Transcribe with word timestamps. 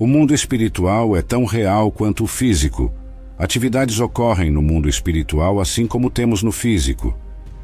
O 0.00 0.06
mundo 0.06 0.32
espiritual 0.32 1.14
é 1.14 1.20
tão 1.20 1.44
real 1.44 1.92
quanto 1.92 2.24
o 2.24 2.26
físico. 2.26 2.90
Atividades 3.38 4.00
ocorrem 4.00 4.50
no 4.50 4.62
mundo 4.62 4.88
espiritual 4.88 5.60
assim 5.60 5.86
como 5.86 6.08
temos 6.08 6.42
no 6.42 6.50
físico. 6.50 7.14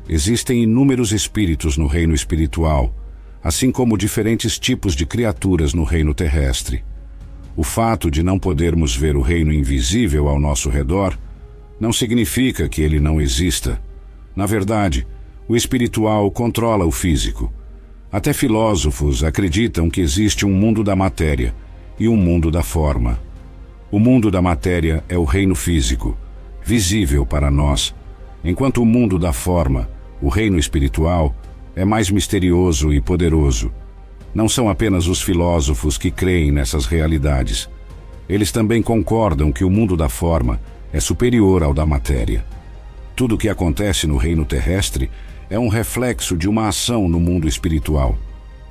Existem 0.07 0.63
inúmeros 0.63 1.13
espíritos 1.13 1.79
no 1.79 1.87
reino 1.87 2.15
espiritual, 2.15 2.95
assim 3.43 3.73
como 3.73 3.97
diferentes 3.97 4.59
tipos 4.59 4.95
de 4.95 5.07
criaturas 5.07 5.73
no 5.73 5.83
reino 5.83 6.13
terrestre. 6.13 6.85
O 7.57 7.63
fato 7.63 8.11
de 8.11 8.23
não 8.23 8.39
podermos 8.39 8.95
ver 8.95 9.17
o 9.17 9.23
reino 9.23 9.51
invisível 9.51 10.29
ao 10.29 10.39
nosso 10.39 10.69
redor 10.69 11.19
não 11.81 11.91
significa 11.91 12.69
que 12.69 12.83
ele 12.83 13.01
não 13.01 13.19
exista. 13.19 13.81
Na 14.37 14.45
verdade, 14.45 15.07
o 15.49 15.57
espiritual 15.57 16.31
controla 16.31 16.85
o 16.85 16.93
físico. 16.93 17.51
Até 18.13 18.35
filósofos 18.35 19.25
acreditam 19.25 19.89
que 19.89 20.03
existe 20.03 20.45
um 20.45 20.53
mundo 20.53 20.85
da 20.85 20.95
matéria 20.95 21.55
e 21.99 22.09
um 22.09 22.17
mundo 22.17 22.51
da 22.51 22.63
forma. 22.63 23.19
O 23.91 23.99
mundo 23.99 24.31
da 24.31 24.43
matéria 24.43 25.03
é 25.09 25.17
o 25.17 25.25
reino 25.25 25.55
físico, 25.55 26.17
visível 26.65 27.25
para 27.25 27.51
nós, 27.51 27.95
enquanto 28.45 28.83
o 28.83 28.87
mundo 28.87 29.19
da 29.19 29.33
forma, 29.33 29.89
o 30.21 30.29
reino 30.29 30.59
espiritual, 30.59 31.35
é 31.75 31.85
mais 31.85 32.11
misterioso 32.11 32.93
e 32.93 33.01
poderoso. 33.01 33.71
Não 34.35 34.49
são 34.49 34.69
apenas 34.69 35.07
os 35.07 35.23
filósofos 35.23 35.97
que 35.97 36.11
creem 36.11 36.51
nessas 36.51 36.87
realidades. 36.87 37.69
Eles 38.29 38.51
também 38.51 38.83
concordam 38.83 39.53
que 39.53 39.65
o 39.65 39.71
mundo 39.71 39.97
da 39.97 40.09
forma 40.09 40.61
é 40.93 41.01
superior 41.01 41.63
ao 41.63 41.73
da 41.73 41.87
matéria. 41.87 42.45
Tudo 43.15 43.35
o 43.35 43.39
que 43.39 43.49
acontece 43.49 44.07
no 44.07 44.17
reino 44.17 44.45
terrestre 44.45 45.11
é 45.49 45.59
um 45.59 45.69
reflexo 45.69 46.37
de 46.37 46.49
uma 46.49 46.69
ação 46.69 47.09
no 47.09 47.21
mundo 47.21 47.47
espiritual. 47.47 48.19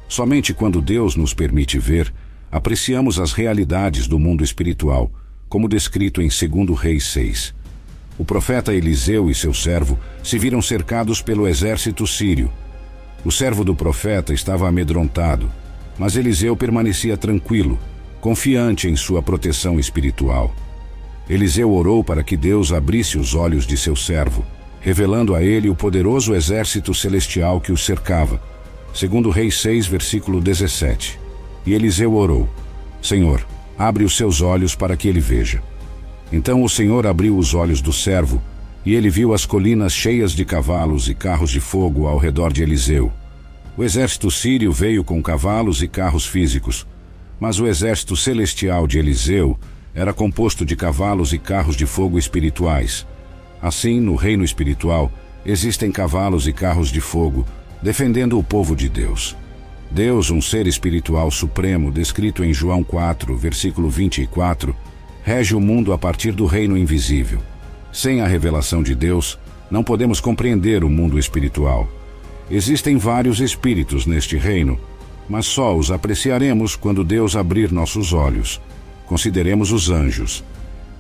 Somente 0.08 0.54
quando 0.54 0.82
Deus 0.82 1.16
nos 1.16 1.34
permite 1.34 1.80
ver, 1.80 2.14
apreciamos 2.52 3.20
as 3.20 3.34
realidades 3.34 4.08
do 4.08 4.18
mundo 4.18 4.44
espiritual, 4.44 5.12
como 5.50 5.68
descrito 5.68 6.22
em 6.22 6.28
2 6.28 6.78
Reis 6.80 7.06
6. 7.06 7.54
O 8.18 8.24
profeta 8.24 8.74
Eliseu 8.74 9.30
e 9.30 9.36
seu 9.36 9.54
servo 9.54 10.00
se 10.24 10.40
viram 10.40 10.62
cercados 10.62 11.22
pelo 11.22 11.48
exército 11.48 12.08
sírio. 12.08 12.52
O 13.26 13.32
servo 13.32 13.64
do 13.64 13.76
profeta 13.76 14.34
estava 14.34 14.68
amedrontado, 14.68 15.52
mas 15.98 16.16
Eliseu 16.16 16.56
permanecia 16.56 17.18
tranquilo, 17.18 17.78
confiante 18.22 18.88
em 18.88 18.96
sua 18.96 19.22
proteção 19.22 19.80
espiritual. 19.80 20.54
Eliseu 21.30 21.72
orou 21.72 22.04
para 22.04 22.24
que 22.24 22.38
Deus 22.38 22.72
abrisse 22.72 23.18
os 23.18 23.34
olhos 23.34 23.66
de 23.66 23.76
seu 23.76 23.96
servo, 23.96 24.46
revelando 24.80 25.34
a 25.34 25.44
ele 25.44 25.70
o 25.70 25.76
poderoso 25.76 26.36
exército 26.36 26.94
celestial 26.94 27.60
que 27.60 27.72
o 27.72 27.78
cercava. 27.78 28.42
Segundo 28.94 29.30
Reis 29.30 29.60
6, 29.60 29.88
versículo 29.88 30.40
17. 30.40 31.25
E 31.66 31.74
Eliseu 31.74 32.14
orou: 32.14 32.50
Senhor, 33.02 33.46
abre 33.78 34.04
os 34.04 34.16
seus 34.16 34.42
olhos 34.42 34.76
para 34.76 34.96
que 34.96 35.08
ele 35.08 35.20
veja. 35.20 35.62
Então 36.32 36.64
o 36.64 36.70
Senhor 36.70 37.06
abriu 37.06 37.38
os 37.38 37.54
olhos 37.54 37.82
do 37.82 37.94
servo, 37.94 38.42
e 38.86 38.94
ele 38.94 39.10
viu 39.10 39.34
as 39.34 39.46
colinas 39.46 39.94
cheias 39.94 40.32
de 40.32 40.46
cavalos 40.46 41.10
e 41.10 41.16
carros 41.16 41.50
de 41.50 41.60
fogo 41.60 42.08
ao 42.08 42.18
redor 42.18 42.54
de 42.54 42.62
Eliseu. 42.62 43.12
O 43.78 43.84
exército 43.84 44.30
sírio 44.32 44.72
veio 44.72 45.04
com 45.04 45.22
cavalos 45.22 45.82
e 45.82 45.88
carros 45.88 46.26
físicos, 46.26 46.86
mas 47.40 47.60
o 47.60 47.68
exército 47.68 48.16
celestial 48.16 48.88
de 48.88 48.98
Eliseu 48.98 49.58
era 49.94 50.14
composto 50.14 50.66
de 50.66 50.76
cavalos 50.76 51.34
e 51.34 51.38
carros 51.38 51.76
de 51.76 51.86
fogo 51.86 52.18
espirituais. 52.18 53.06
Assim, 53.62 54.00
no 54.00 54.16
reino 54.16 54.44
espiritual, 54.44 55.12
existem 55.46 55.92
cavalos 55.92 56.48
e 56.48 56.54
carros 56.54 56.90
de 56.90 57.02
fogo 57.02 57.46
defendendo 57.82 58.40
o 58.40 58.44
povo 58.44 58.76
de 58.76 58.90
Deus. 58.90 59.36
Deus, 59.96 60.30
um 60.30 60.42
ser 60.42 60.68
espiritual 60.68 61.32
supremo, 61.32 61.90
descrito 61.90 62.44
em 62.44 62.54
João 62.54 62.84
4, 62.84 63.34
versículo 63.38 63.90
24, 63.90 64.76
rege 65.24 65.56
o 65.56 65.60
mundo 65.62 65.94
a 65.94 65.98
partir 65.98 66.34
do 66.34 66.46
reino 66.46 66.78
invisível. 66.78 67.40
Sem 67.94 68.20
a 68.20 68.28
revelação 68.28 68.84
de 68.84 68.94
Deus, 68.94 69.40
não 69.72 69.86
podemos 69.86 70.20
compreender 70.20 70.84
o 70.84 70.90
mundo 70.90 71.18
espiritual. 71.18 71.88
Existem 72.52 72.98
vários 72.98 73.40
espíritos 73.40 74.06
neste 74.06 74.36
reino, 74.36 74.78
mas 75.30 75.46
só 75.46 75.74
os 75.74 75.90
apreciaremos 75.90 76.76
quando 76.76 77.02
Deus 77.02 77.34
abrir 77.34 77.72
nossos 77.72 78.12
olhos. 78.12 78.60
Consideremos 79.06 79.72
os 79.72 79.90
anjos, 79.90 80.44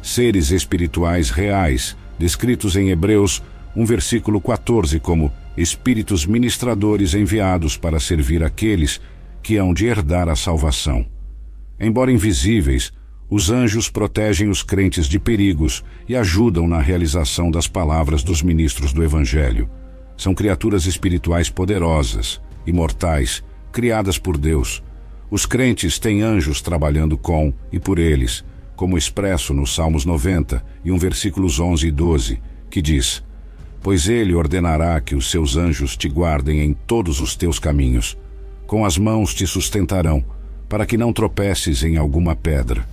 seres 0.02 0.52
espirituais 0.52 1.30
reais, 1.32 1.98
descritos 2.18 2.78
em 2.78 2.92
Hebreus 2.92 3.44
1 3.76 3.86
versículo 3.86 4.40
14 4.40 5.02
como 5.02 5.34
espíritos 5.58 6.26
ministradores 6.26 7.14
enviados 7.14 7.78
para 7.78 8.00
servir 8.00 8.44
aqueles 8.44 9.00
que 9.42 9.58
hão 9.58 9.74
de 9.74 9.86
herdar 9.86 10.28
a 10.28 10.36
salvação. 10.36 11.06
Embora 11.80 12.12
invisíveis, 12.12 12.92
os 13.30 13.50
anjos 13.50 13.90
protegem 13.90 14.50
os 14.50 14.62
crentes 14.62 15.08
de 15.08 15.20
perigos 15.20 15.84
e 16.08 16.16
ajudam 16.16 16.68
na 16.68 16.80
realização 16.80 17.50
das 17.50 17.68
palavras 17.68 18.24
dos 18.24 18.42
ministros 18.42 18.94
do 18.94 19.04
Evangelho. 19.04 19.70
São 20.16 20.34
criaturas 20.34 20.86
espirituais 20.86 21.50
poderosas, 21.50 22.42
imortais, 22.66 23.44
criadas 23.72 24.18
por 24.18 24.38
Deus. 24.38 24.84
Os 25.30 25.46
crentes 25.46 25.98
têm 26.00 26.22
anjos 26.22 26.62
trabalhando 26.62 27.18
com 27.18 27.54
e 27.72 27.80
por 27.80 28.00
eles, 28.00 28.46
como 28.76 28.98
expresso 28.98 29.54
nos 29.54 29.74
Salmos 29.74 30.06
90 30.06 30.64
e 30.84 30.92
um 30.92 30.98
versículos 30.98 31.60
11 31.60 31.88
e 31.88 31.92
12, 31.92 32.42
que 32.70 32.82
diz: 32.82 33.24
Pois 33.86 34.10
ele 34.10 34.34
ordenará 34.34 35.00
que 35.00 35.14
os 35.14 35.30
seus 35.30 35.56
anjos 35.56 35.96
te 35.96 36.10
guardem 36.10 36.60
em 36.60 36.74
todos 36.74 37.22
os 37.22 37.36
teus 37.36 37.60
caminhos, 37.60 38.18
com 38.66 38.84
as 38.84 38.98
mãos 38.98 39.32
te 39.32 39.46
sustentarão, 39.46 40.26
para 40.68 40.88
que 40.88 40.98
não 40.98 41.14
tropeces 41.14 41.84
em 41.84 41.96
alguma 41.96 42.36
pedra. 42.36 42.84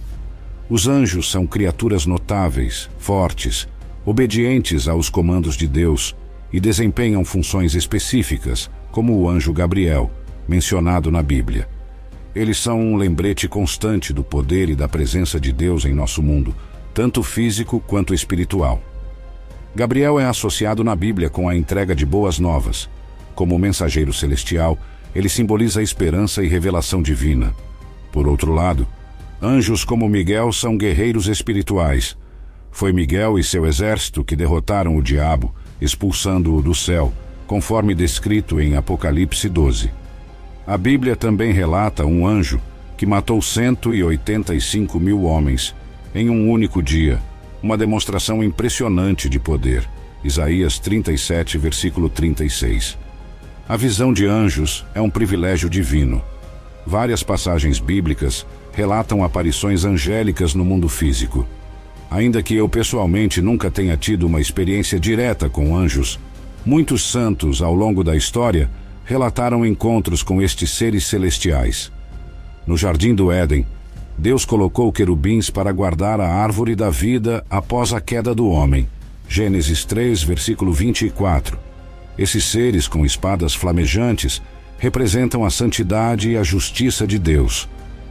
Os 0.68 0.86
anjos 0.86 1.30
são 1.30 1.46
criaturas 1.46 2.04
notáveis, 2.04 2.90
fortes, 2.98 3.66
obedientes 4.04 4.86
aos 4.86 5.08
comandos 5.08 5.56
de 5.56 5.66
Deus 5.66 6.14
e 6.52 6.60
desempenham 6.60 7.24
funções 7.24 7.74
específicas, 7.74 8.70
como 8.90 9.16
o 9.16 9.26
anjo 9.26 9.50
Gabriel, 9.50 10.10
mencionado 10.46 11.10
na 11.10 11.22
Bíblia. 11.22 11.66
Eles 12.34 12.58
são 12.58 12.78
um 12.78 12.96
lembrete 12.96 13.48
constante 13.48 14.12
do 14.12 14.22
poder 14.22 14.68
e 14.68 14.74
da 14.74 14.86
presença 14.86 15.40
de 15.40 15.54
Deus 15.54 15.86
em 15.86 15.94
nosso 15.94 16.22
mundo, 16.22 16.54
tanto 16.92 17.22
físico 17.22 17.80
quanto 17.80 18.12
espiritual. 18.12 18.91
Gabriel 19.74 20.20
é 20.20 20.26
associado 20.26 20.84
na 20.84 20.94
Bíblia 20.94 21.30
com 21.30 21.48
a 21.48 21.56
entrega 21.56 21.94
de 21.94 22.04
boas 22.04 22.38
novas. 22.38 22.88
Como 23.34 23.58
mensageiro 23.58 24.12
celestial, 24.12 24.78
ele 25.14 25.28
simboliza 25.28 25.80
a 25.80 25.82
esperança 25.82 26.42
e 26.42 26.48
revelação 26.48 27.02
divina. 27.02 27.54
Por 28.10 28.28
outro 28.28 28.52
lado, 28.52 28.86
Anjos 29.44 29.82
como 29.82 30.08
Miguel 30.08 30.52
são 30.52 30.78
guerreiros 30.78 31.26
espirituais. 31.26 32.16
Foi 32.70 32.92
Miguel 32.92 33.40
e 33.40 33.42
seu 33.42 33.66
exército 33.66 34.22
que 34.22 34.36
derrotaram 34.36 34.96
o 34.96 35.02
diabo, 35.02 35.52
expulsando-o 35.80 36.62
do 36.62 36.72
céu, 36.72 37.12
conforme 37.44 37.92
descrito 37.92 38.60
em 38.60 38.76
Apocalipse 38.76 39.48
12. 39.48 39.90
A 40.64 40.78
Bíblia 40.78 41.16
também 41.16 41.50
relata 41.50 42.06
um 42.06 42.24
anjo 42.24 42.60
que 42.96 43.04
matou 43.04 43.42
185 43.42 45.00
mil 45.00 45.24
homens 45.24 45.74
em 46.14 46.30
um 46.30 46.48
único 46.48 46.80
dia, 46.80 47.18
uma 47.62 47.76
demonstração 47.76 48.42
impressionante 48.42 49.28
de 49.28 49.38
poder. 49.38 49.88
Isaías 50.24 50.78
37, 50.78 51.58
versículo 51.58 52.08
36. 52.08 52.98
A 53.68 53.76
visão 53.76 54.12
de 54.12 54.26
anjos 54.26 54.84
é 54.94 55.00
um 55.00 55.08
privilégio 55.08 55.70
divino. 55.70 56.22
Várias 56.86 57.22
passagens 57.22 57.78
bíblicas 57.78 58.44
relatam 58.72 59.22
aparições 59.22 59.84
angélicas 59.84 60.54
no 60.54 60.64
mundo 60.64 60.88
físico. 60.88 61.46
Ainda 62.10 62.42
que 62.42 62.54
eu 62.54 62.68
pessoalmente 62.68 63.40
nunca 63.40 63.70
tenha 63.70 63.96
tido 63.96 64.26
uma 64.26 64.40
experiência 64.40 64.98
direta 64.98 65.48
com 65.48 65.76
anjos, 65.76 66.18
muitos 66.66 67.10
santos 67.10 67.62
ao 67.62 67.74
longo 67.74 68.02
da 68.02 68.16
história 68.16 68.68
relataram 69.04 69.64
encontros 69.64 70.22
com 70.22 70.40
estes 70.40 70.70
seres 70.70 71.06
celestiais. 71.06 71.90
No 72.66 72.76
jardim 72.76 73.14
do 73.14 73.32
Éden, 73.32 73.66
Deus 74.16 74.44
colocou 74.44 74.92
querubins 74.92 75.50
para 75.50 75.72
guardar 75.72 76.20
a 76.20 76.28
árvore 76.28 76.74
da 76.74 76.90
vida 76.90 77.44
após 77.48 77.92
a 77.92 78.00
queda 78.00 78.34
do 78.34 78.48
homem. 78.48 78.88
Gênesis 79.28 79.84
3, 79.84 80.22
versículo 80.22 80.72
24. 80.72 81.58
Esses 82.18 82.44
seres 82.44 82.86
com 82.86 83.04
espadas 83.04 83.54
flamejantes 83.54 84.42
representam 84.78 85.44
a 85.44 85.50
santidade 85.50 86.30
e 86.30 86.36
a 86.36 86.42
justiça 86.42 87.06
de 87.06 87.18
Deus. 87.18 87.68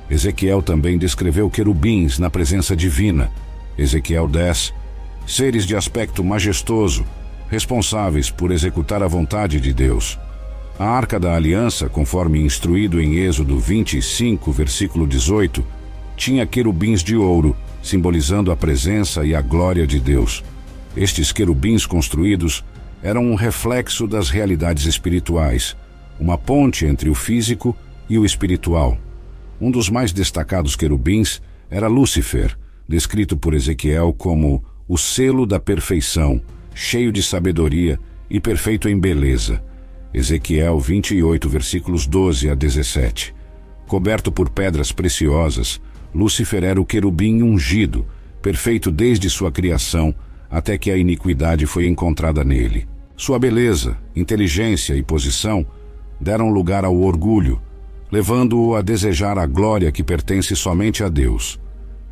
Ezequiel 0.09 0.61
também 0.61 0.97
descreveu 0.97 1.49
querubins 1.49 2.17
na 2.17 2.29
presença 2.29 2.75
divina. 2.75 3.31
Ezequiel 3.77 4.27
10. 4.27 4.73
Seres 5.27 5.65
de 5.65 5.75
aspecto 5.75 6.23
majestoso, 6.23 7.05
responsáveis 7.49 8.29
por 8.29 8.51
executar 8.51 9.03
a 9.03 9.07
vontade 9.07 9.61
de 9.61 9.71
Deus. 9.71 10.19
A 10.79 10.85
arca 10.85 11.19
da 11.19 11.35
aliança, 11.35 11.87
conforme 11.87 12.41
instruído 12.41 12.99
em 12.99 13.17
Êxodo 13.17 13.59
25, 13.59 14.51
versículo 14.51 15.05
18, 15.05 15.63
tinha 16.21 16.45
querubins 16.45 17.01
de 17.01 17.15
ouro, 17.15 17.57
simbolizando 17.81 18.51
a 18.51 18.55
presença 18.55 19.25
e 19.25 19.33
a 19.33 19.41
glória 19.41 19.87
de 19.87 19.99
Deus. 19.99 20.43
Estes 20.95 21.31
querubins 21.31 21.83
construídos 21.83 22.63
eram 23.01 23.25
um 23.25 23.33
reflexo 23.33 24.05
das 24.05 24.29
realidades 24.29 24.85
espirituais, 24.85 25.75
uma 26.19 26.37
ponte 26.37 26.85
entre 26.85 27.09
o 27.09 27.15
físico 27.15 27.75
e 28.07 28.19
o 28.19 28.23
espiritual. 28.23 28.99
Um 29.59 29.71
dos 29.71 29.89
mais 29.89 30.13
destacados 30.13 30.75
querubins 30.75 31.41
era 31.71 31.87
Lúcifer, 31.87 32.55
descrito 32.87 33.35
por 33.35 33.55
Ezequiel 33.55 34.13
como 34.13 34.63
o 34.87 34.99
selo 34.99 35.47
da 35.47 35.59
perfeição, 35.59 36.39
cheio 36.75 37.11
de 37.11 37.23
sabedoria 37.23 37.99
e 38.29 38.39
perfeito 38.39 38.87
em 38.87 38.99
beleza. 38.99 39.59
Ezequiel 40.13 40.79
28, 40.79 41.49
versículos 41.49 42.05
12 42.05 42.47
a 42.47 42.53
17. 42.53 43.33
Coberto 43.87 44.31
por 44.31 44.51
pedras 44.51 44.91
preciosas, 44.91 45.81
Lúcifer 46.13 46.63
era 46.63 46.79
o 46.79 46.85
querubim 46.85 47.41
ungido, 47.41 48.05
perfeito 48.41 48.91
desde 48.91 49.29
sua 49.29 49.51
criação 49.51 50.13
até 50.49 50.77
que 50.77 50.91
a 50.91 50.97
iniquidade 50.97 51.65
foi 51.65 51.87
encontrada 51.87 52.43
nele. 52.43 52.85
Sua 53.15 53.39
beleza, 53.39 53.97
inteligência 54.15 54.95
e 54.95 55.03
posição 55.03 55.65
deram 56.19 56.49
lugar 56.49 56.83
ao 56.83 56.97
orgulho, 56.99 57.61
levando-o 58.11 58.75
a 58.75 58.81
desejar 58.81 59.37
a 59.37 59.45
glória 59.45 59.91
que 59.91 60.03
pertence 60.03 60.55
somente 60.55 61.03
a 61.03 61.07
Deus. 61.07 61.59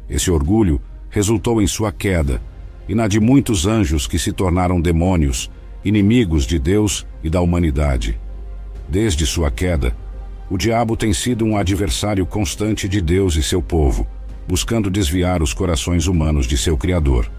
Esse 0.09 0.31
orgulho 0.31 0.81
resultou 1.09 1.61
em 1.61 1.67
sua 1.67 1.91
queda 1.91 2.41
e 2.87 2.95
na 2.95 3.07
de 3.07 3.19
muitos 3.19 3.67
anjos 3.67 4.07
que 4.07 4.17
se 4.17 4.31
tornaram 4.31 4.79
demônios, 4.79 5.51
inimigos 5.83 6.45
de 6.45 6.57
Deus 6.57 7.05
e 7.23 7.29
da 7.29 7.41
humanidade. 7.41 8.19
Desde 8.87 9.25
sua 9.25 9.51
queda, 9.51 9.95
o 10.49 10.57
diabo 10.57 10.97
tem 10.97 11.13
sido 11.13 11.45
um 11.45 11.55
adversário 11.55 12.25
constante 12.25 12.89
de 12.89 12.99
Deus 12.99 13.35
e 13.35 13.43
seu 13.43 13.61
povo, 13.61 14.07
buscando 14.47 14.89
desviar 14.89 15.43
os 15.43 15.53
corações 15.53 16.07
humanos 16.07 16.47
de 16.47 16.57
seu 16.57 16.75
Criador. 16.75 17.29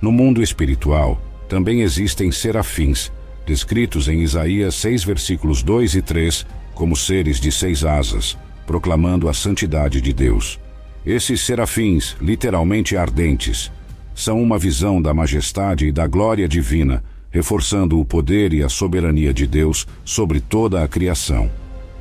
No 0.00 0.12
mundo 0.12 0.40
espiritual, 0.40 1.20
também 1.48 1.80
existem 1.80 2.30
serafins, 2.30 3.10
descritos 3.44 4.06
em 4.06 4.20
Isaías 4.20 4.76
6, 4.76 5.02
versículos 5.02 5.62
2 5.62 5.96
e 5.96 6.02
3, 6.02 6.46
como 6.74 6.96
seres 6.96 7.40
de 7.40 7.50
seis 7.50 7.84
asas, 7.84 8.38
proclamando 8.66 9.28
a 9.28 9.34
santidade 9.34 10.00
de 10.00 10.12
Deus. 10.12 10.60
Esses 11.04 11.40
serafins, 11.40 12.16
literalmente 12.20 12.96
ardentes, 12.96 13.70
são 14.14 14.40
uma 14.40 14.58
visão 14.58 15.02
da 15.02 15.12
majestade 15.12 15.86
e 15.86 15.92
da 15.92 16.06
glória 16.06 16.48
divina, 16.48 17.02
reforçando 17.30 17.98
o 17.98 18.04
poder 18.04 18.52
e 18.52 18.62
a 18.62 18.68
soberania 18.68 19.34
de 19.34 19.44
Deus 19.44 19.86
sobre 20.04 20.40
toda 20.40 20.84
a 20.84 20.88
criação. 20.88 21.50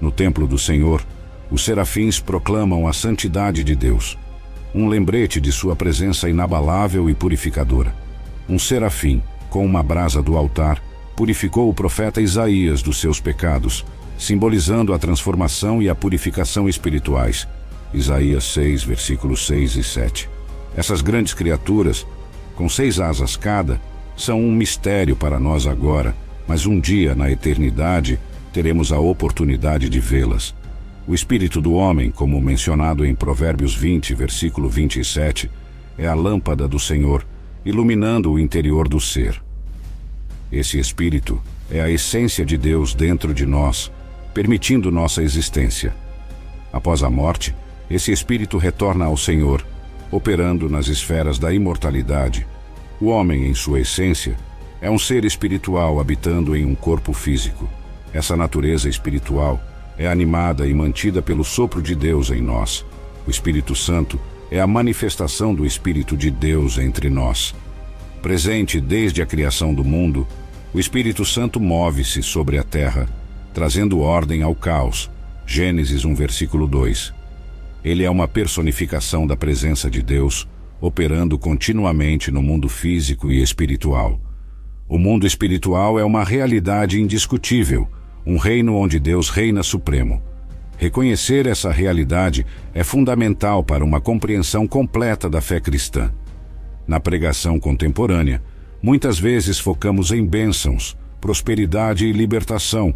No 0.04 0.12
templo 0.12 0.46
do 0.46 0.60
Senhor, 0.60 1.02
os 1.50 1.64
serafins 1.64 2.20
proclamam 2.20 2.86
a 2.90 2.92
santidade 2.92 3.64
de 3.64 3.74
Deus, 3.74 4.18
um 4.76 4.90
lembrete 4.90 5.40
de 5.40 5.50
sua 5.50 5.78
presença 5.78 6.30
inabalável 6.30 7.10
e 7.10 7.14
purificadora. 7.14 7.96
Um 8.50 8.60
serafim, 8.60 9.24
com 9.50 9.66
uma 9.66 9.82
brasa 9.82 10.22
do 10.22 10.36
altar, 10.36 10.84
purificou 11.16 11.70
o 11.70 11.74
profeta 11.74 12.20
Isaías 12.20 12.82
dos 12.82 13.00
seus 13.00 13.22
pecados, 13.22 13.86
simbolizando 14.18 14.94
a 14.94 15.00
transformação 15.00 15.82
e 15.82 15.88
a 15.88 15.96
purificação 15.96 16.68
espirituais. 16.68 17.48
Isaías 17.94 18.44
6, 18.44 18.84
versículos 18.84 19.48
6 19.48 19.78
e 19.78 19.84
7. 19.86 20.30
Essas 20.76 21.00
grandes 21.00 21.34
criaturas, 21.34 22.06
com 22.58 22.68
seis 22.68 23.00
asas 23.00 23.38
cada, 23.38 23.80
são 24.18 24.42
um 24.42 24.52
mistério 24.52 25.16
para 25.16 25.40
nós 25.40 25.66
agora, 25.66 26.14
mas 26.46 26.66
um 26.66 26.78
dia, 26.78 27.16
na 27.16 27.32
eternidade, 27.32 28.20
teremos 28.54 28.92
a 28.92 29.00
oportunidade 29.00 29.90
de 29.90 30.00
vê-las. 30.00 30.54
O 31.08 31.14
espírito 31.16 31.60
do 31.60 31.74
homem, 31.74 32.12
como 32.12 32.40
mencionado 32.40 33.04
em 33.04 33.16
Provérbios 33.16 33.76
20, 33.76 34.14
versículo 34.14 34.70
27, 34.70 35.50
é 35.98 36.08
a 36.08 36.14
lâmpada 36.14 36.68
do 36.68 36.80
Senhor, 36.80 37.26
iluminando 37.66 38.32
o 38.32 38.40
interior 38.40 38.88
do 38.88 39.00
ser. 39.00 39.42
Esse 40.52 40.80
espírito 40.80 41.42
é 41.70 41.82
a 41.82 41.90
essência 41.90 42.46
de 42.46 42.56
Deus 42.56 42.94
dentro 42.94 43.34
de 43.34 43.46
nós, 43.46 43.92
permitindo 44.36 44.92
nossa 44.92 45.24
existência. 45.24 45.94
Após 46.72 47.02
a 47.02 47.10
morte, 47.10 47.56
esse 47.90 48.12
espírito 48.12 48.58
retorna 48.60 49.06
ao 49.06 49.18
Senhor, 49.18 49.66
operando 50.12 50.70
nas 50.70 50.88
esferas 50.88 51.40
da 51.40 51.52
imortalidade. 51.52 52.46
O 53.02 53.08
homem, 53.08 53.48
em 53.48 53.54
sua 53.56 53.80
essência, 53.80 54.38
é 54.80 54.92
um 54.92 55.00
ser 55.00 55.26
espiritual 55.26 56.00
habitando 56.00 56.56
em 56.56 56.66
um 56.66 56.76
corpo 56.76 57.14
físico. 57.14 57.68
Essa 58.13 58.38
natureza 58.38 58.88
espiritual 58.88 59.62
é 59.98 60.07
animada 60.07 60.68
e 60.68 60.74
mantida 60.74 61.21
pelo 61.21 61.44
sopro 61.44 61.81
de 61.81 61.95
Deus 61.95 62.30
em 62.30 62.42
nós. 62.42 62.86
O 63.25 63.31
Espírito 63.31 63.75
Santo 63.75 64.19
é 64.51 64.60
a 64.60 64.68
manifestação 64.68 65.54
do 65.54 65.65
Espírito 65.65 66.15
de 66.15 66.30
Deus 66.30 66.77
entre 66.77 67.10
nós. 67.10 67.56
Presente 68.21 68.80
desde 68.80 69.21
a 69.21 69.25
criação 69.25 69.74
do 69.74 69.83
mundo, 69.83 70.27
o 70.74 70.80
Espírito 70.80 71.25
Santo 71.25 71.60
move-se 71.60 72.21
sobre 72.21 72.57
a 72.57 72.63
terra, 72.63 73.07
trazendo 73.54 74.00
ordem 74.00 74.44
ao 74.44 74.56
caos. 74.56 75.09
Gênesis 75.45 76.06
1, 76.06 76.16
versículo 76.16 76.68
2. 76.68 77.13
Ele 77.83 78.04
é 78.04 78.09
uma 78.09 78.27
personificação 78.27 79.27
da 79.27 79.36
presença 79.36 79.89
de 79.89 80.01
Deus, 80.01 80.48
operando 80.80 81.38
continuamente 81.38 82.31
no 82.31 82.42
mundo 82.42 82.69
físico 82.69 83.31
e 83.31 83.42
espiritual. 83.42 84.19
O 84.88 84.98
mundo 84.98 85.25
espiritual 85.25 86.00
é 86.00 86.04
uma 86.04 86.24
realidade 86.24 87.01
indiscutível, 87.01 87.88
um 88.25 88.38
reino 88.38 88.75
onde 88.75 89.00
Deus 89.00 89.30
reina 89.30 89.64
supremo. 89.64 90.22
Reconhecer 90.78 91.46
essa 91.46 91.72
realidade 91.72 92.46
é 92.74 92.84
fundamental 92.84 93.64
para 93.64 93.84
uma 93.84 94.02
compreensão 94.02 94.68
completa 94.68 95.30
da 95.30 95.42
fé 95.42 95.60
cristã. 95.60 96.12
Na 96.88 97.00
pregação 97.00 97.60
contemporânea, 97.60 98.42
Muitas 98.84 99.18
vezes 99.18 99.60
focamos 99.60 100.12
em 100.12 100.25
bênçãos, 100.25 100.98
prosperidade 101.22 102.06
e 102.06 102.12
libertação, 102.12 102.94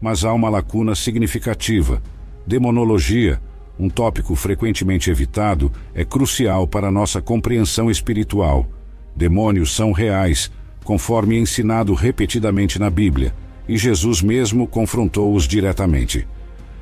mas 0.00 0.24
há 0.24 0.32
uma 0.32 0.48
lacuna 0.48 0.96
significativa. 0.96 2.02
Demonologia, 2.44 3.40
um 3.78 3.88
tópico 3.88 4.34
frequentemente 4.34 5.12
evitado, 5.12 5.70
é 5.94 6.04
crucial 6.04 6.66
para 6.66 6.90
nossa 6.90 7.22
compreensão 7.22 7.88
espiritual. 7.88 8.66
Demônios 9.14 9.72
são 9.72 9.92
reais, 9.92 10.50
conforme 10.82 11.38
ensinado 11.38 11.94
repetidamente 11.94 12.76
na 12.76 12.90
Bíblia, 12.90 13.32
e 13.68 13.76
Jesus 13.76 14.22
mesmo 14.22 14.66
confrontou-os 14.66 15.46
diretamente. 15.46 16.26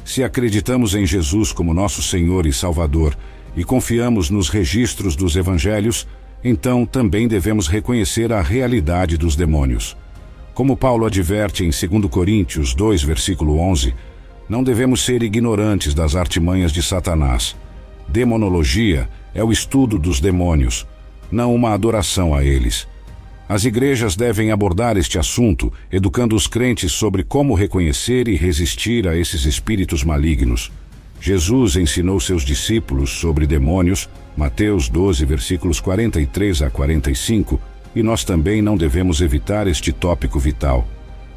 Se 0.05 0.23
acreditamos 0.23 0.95
em 0.95 1.05
Jesus 1.05 1.51
como 1.53 1.75
nosso 1.75 2.01
Senhor 2.01 2.47
e 2.47 2.53
Salvador 2.53 3.17
e 3.57 3.65
confiamos 3.65 4.31
nos 4.31 4.49
registros 4.49 5.17
dos 5.17 5.35
evangelhos, 5.35 6.07
então 6.45 6.87
também 6.87 7.27
devemos 7.27 7.67
reconhecer 7.67 8.33
a 8.33 8.41
realidade 8.41 9.17
dos 9.17 9.35
demônios. 9.35 9.97
Como 10.55 10.77
Paulo 10.77 11.05
adverte 11.05 11.65
em 11.65 11.71
2 11.71 12.11
Coríntios 12.11 12.73
2, 12.73 13.03
versículo 13.03 13.59
11, 13.59 13.95
não 14.49 14.63
devemos 14.63 15.05
ser 15.05 15.23
ignorantes 15.23 15.93
das 15.93 16.15
artimanhas 16.15 16.71
de 16.71 16.83
Satanás. 16.83 17.57
Demonologia 18.09 19.09
é 19.35 19.43
o 19.43 19.51
estudo 19.51 19.99
dos 19.99 20.21
demônios, 20.21 20.87
não 21.31 21.53
uma 21.53 21.75
adoração 21.75 22.33
a 22.33 22.45
eles. 22.45 22.87
As 23.49 23.65
igrejas 23.65 24.17
devem 24.17 24.51
abordar 24.51 24.97
este 24.97 25.19
assunto, 25.19 25.73
educando 25.91 26.35
os 26.35 26.49
crentes 26.49 26.91
sobre 26.91 27.23
como 27.23 27.55
reconhecer 27.55 28.27
e 28.27 28.35
resistir 28.35 29.07
a 29.07 29.17
esses 29.17 29.45
espíritos 29.45 30.03
malignos. 30.03 30.73
Jesus 31.21 31.77
ensinou 31.77 32.19
seus 32.19 32.43
discípulos 32.43 33.11
sobre 33.11 33.47
demônios 33.47 34.09
Mateus 34.37 34.89
12, 34.89 35.25
versículos 35.25 35.81
43 35.81 36.63
a 36.63 36.71
45, 36.71 37.61
e 37.95 38.03
nós 38.03 38.25
também 38.25 38.61
não 38.61 38.77
devemos 38.77 39.21
evitar 39.21 39.67
este 39.67 39.93
tópico 39.93 40.39
vital. 40.39 40.87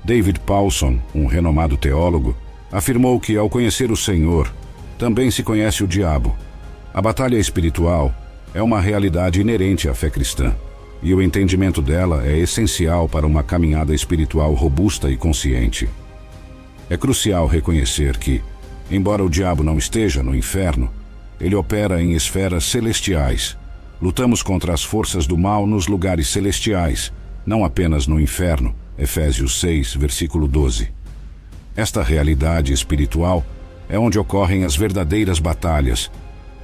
David 0.04 0.40
Paulson, 0.42 1.00
um 1.14 1.26
renomado 1.28 1.78
teólogo, 1.78 2.36
afirmou 2.72 3.20
que 3.20 3.38
ao 3.38 3.50
conhecer 3.50 3.92
o 3.92 3.96
Senhor, 3.96 4.52
também 4.98 5.32
se 5.32 5.44
conhece 5.44 5.84
o 5.84 5.88
diabo. 5.88 6.36
A 6.94 7.02
batalha 7.02 7.38
espiritual 7.38 8.14
é 8.54 8.62
uma 8.62 8.82
realidade 8.82 9.40
inerente 9.40 9.88
à 9.88 9.94
fé 9.94 10.10
cristã, 10.10 10.54
e 11.02 11.14
o 11.14 11.22
entendimento 11.22 11.82
dela 11.82 12.26
é 12.26 12.38
essencial 12.38 13.08
para 13.08 13.26
uma 13.26 13.44
caminhada 13.44 13.94
espiritual 13.94 14.54
robusta 14.54 15.10
e 15.10 15.16
consciente. 15.16 15.90
É 16.90 16.98
crucial 16.98 17.48
reconhecer 17.48 18.18
que, 18.18 18.42
embora 18.92 19.24
o 19.24 19.30
diabo 19.30 19.64
não 19.64 19.78
esteja 19.78 20.22
no 20.22 20.36
inferno, 20.36 20.92
ele 21.40 21.56
opera 21.56 22.02
em 22.02 22.14
esferas 22.14 22.66
celestiais. 22.66 23.58
Lutamos 24.02 24.42
contra 24.42 24.74
as 24.74 24.84
forças 24.84 25.26
do 25.26 25.38
mal 25.38 25.66
nos 25.66 25.88
lugares 25.88 26.28
celestiais, 26.30 27.14
não 27.46 27.64
apenas 27.64 28.08
no 28.08 28.20
inferno. 28.20 28.76
Efésios 28.98 29.60
6, 29.62 29.96
versículo 29.96 30.48
12. 30.48 30.92
Esta 31.76 32.04
realidade 32.04 32.74
espiritual 32.74 33.46
é 33.88 33.98
onde 33.98 34.20
ocorrem 34.20 34.66
as 34.66 34.76
verdadeiras 34.76 35.40
batalhas. 35.40 36.12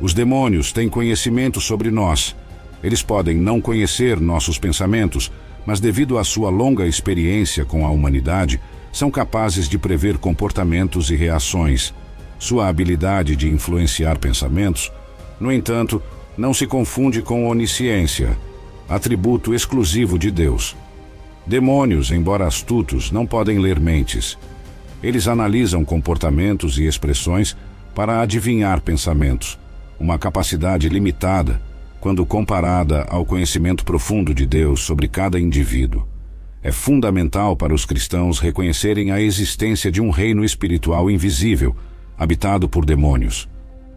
Os 0.02 0.14
demônios 0.14 0.74
têm 0.74 0.90
conhecimento 0.90 1.62
sobre 1.62 1.90
nós. 1.90 2.36
Eles 2.84 3.02
podem 3.02 3.38
não 3.38 3.60
conhecer 3.60 4.20
nossos 4.20 4.58
pensamentos, 4.58 5.32
mas 5.66 5.80
devido 5.80 6.18
à 6.18 6.24
sua 6.24 6.50
longa 6.50 6.86
experiência 6.86 7.66
com 7.66 7.86
a 7.86 7.90
humanidade, 7.90 8.60
são 8.92 9.10
capazes 9.12 9.68
de 9.68 9.78
prever 9.78 10.18
comportamentos 10.18 11.10
e 11.10 11.16
reações. 11.16 11.94
Sua 12.38 12.68
habilidade 12.68 13.36
de 13.36 13.50
influenciar 13.50 14.18
pensamentos, 14.20 14.92
no 15.40 15.52
entanto, 15.52 16.02
não 16.38 16.54
se 16.54 16.68
confunde 16.68 17.22
com 17.22 17.48
onisciência, 17.48 18.38
atributo 18.88 19.54
exclusivo 19.54 20.20
de 20.20 20.30
Deus. 20.30 20.76
Demônios, 21.46 22.12
embora 22.12 22.48
astutos, 22.48 23.12
não 23.12 23.26
podem 23.26 23.60
ler 23.60 23.80
mentes. 23.80 24.38
Eles 25.02 25.28
analisam 25.28 25.86
comportamentos 25.86 26.78
e 26.78 26.86
expressões 26.86 27.56
para 27.94 28.22
adivinhar 28.22 28.82
pensamentos. 28.82 29.58
uma 29.98 30.20
capacidade 30.20 30.90
limitada 30.90 31.62
quando 32.06 32.24
comparada 32.24 33.02
ao 33.10 33.26
conhecimento 33.26 33.84
profundo 33.84 34.32
de 34.32 34.46
Deus 34.46 34.82
sobre 34.82 35.08
cada 35.08 35.40
indivíduo. 35.40 36.08
É 36.62 36.72
fundamental 36.72 37.56
para 37.56 37.74
os 37.74 37.84
cristãos 37.84 38.38
reconhecerem 38.38 39.10
a 39.10 39.20
existência 39.20 39.92
de 39.92 40.00
um 40.00 40.12
reino 40.12 40.46
espiritual 40.46 41.10
invisível, 41.10 41.76
habitado 42.16 42.70
por 42.70 42.86
demônios. 42.86 43.50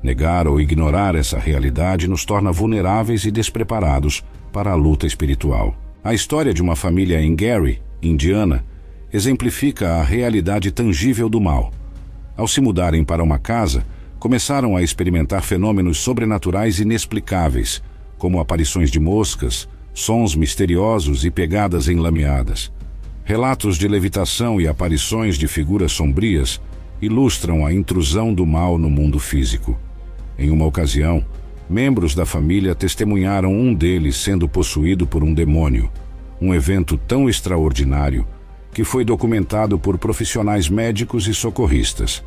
Negar 0.02 0.48
ou 0.48 0.58
ignorar 0.58 1.14
essa 1.14 1.38
realidade 1.38 2.08
nos 2.08 2.24
torna 2.24 2.50
vulneráveis 2.50 3.26
e 3.26 3.30
despreparados 3.30 4.24
para 4.54 4.70
a 4.70 4.74
luta 4.74 5.06
espiritual. 5.06 5.76
A 6.02 6.14
história 6.14 6.54
de 6.54 6.62
uma 6.62 6.74
família 6.74 7.20
em 7.20 7.36
Gary, 7.36 7.82
Indiana, 8.00 8.64
exemplifica 9.12 9.96
a 9.96 10.02
realidade 10.02 10.72
tangível 10.72 11.28
do 11.28 11.42
mal. 11.42 11.70
Ao 12.38 12.48
se 12.48 12.62
mudarem 12.62 13.04
para 13.04 13.22
uma 13.22 13.38
casa, 13.38 13.84
começaram 14.18 14.78
a 14.78 14.82
experimentar 14.82 15.42
fenômenos 15.42 15.98
sobrenaturais 15.98 16.80
inexplicáveis, 16.80 17.82
como 18.18 18.40
aparições 18.40 18.90
de 18.90 19.00
moscas, 19.00 19.68
sons 19.94 20.34
misteriosos 20.34 21.24
e 21.24 21.30
pegadas 21.30 21.88
enlameadas. 21.88 22.70
Relatos 23.24 23.78
de 23.78 23.88
levitação 23.88 24.60
e 24.60 24.68
aparições 24.68 25.38
de 25.38 25.48
figuras 25.48 25.92
sombrias 25.92 26.60
ilustram 27.00 27.64
a 27.64 27.72
intrusão 27.72 28.34
do 28.34 28.44
mal 28.44 28.76
no 28.76 28.90
mundo 28.90 29.18
físico. 29.18 29.78
Em 30.38 30.50
uma 30.50 30.66
ocasião, 30.66 31.24
membros 31.70 32.14
da 32.14 32.26
família 32.26 32.74
testemunharam 32.74 33.52
um 33.52 33.72
deles 33.72 34.16
sendo 34.16 34.48
possuído 34.48 35.06
por 35.06 35.22
um 35.22 35.32
demônio, 35.32 35.90
um 36.40 36.54
evento 36.54 36.96
tão 36.96 37.28
extraordinário 37.28 38.26
que 38.72 38.84
foi 38.84 39.04
documentado 39.04 39.78
por 39.78 39.98
profissionais 39.98 40.68
médicos 40.68 41.26
e 41.26 41.34
socorristas. 41.34 42.22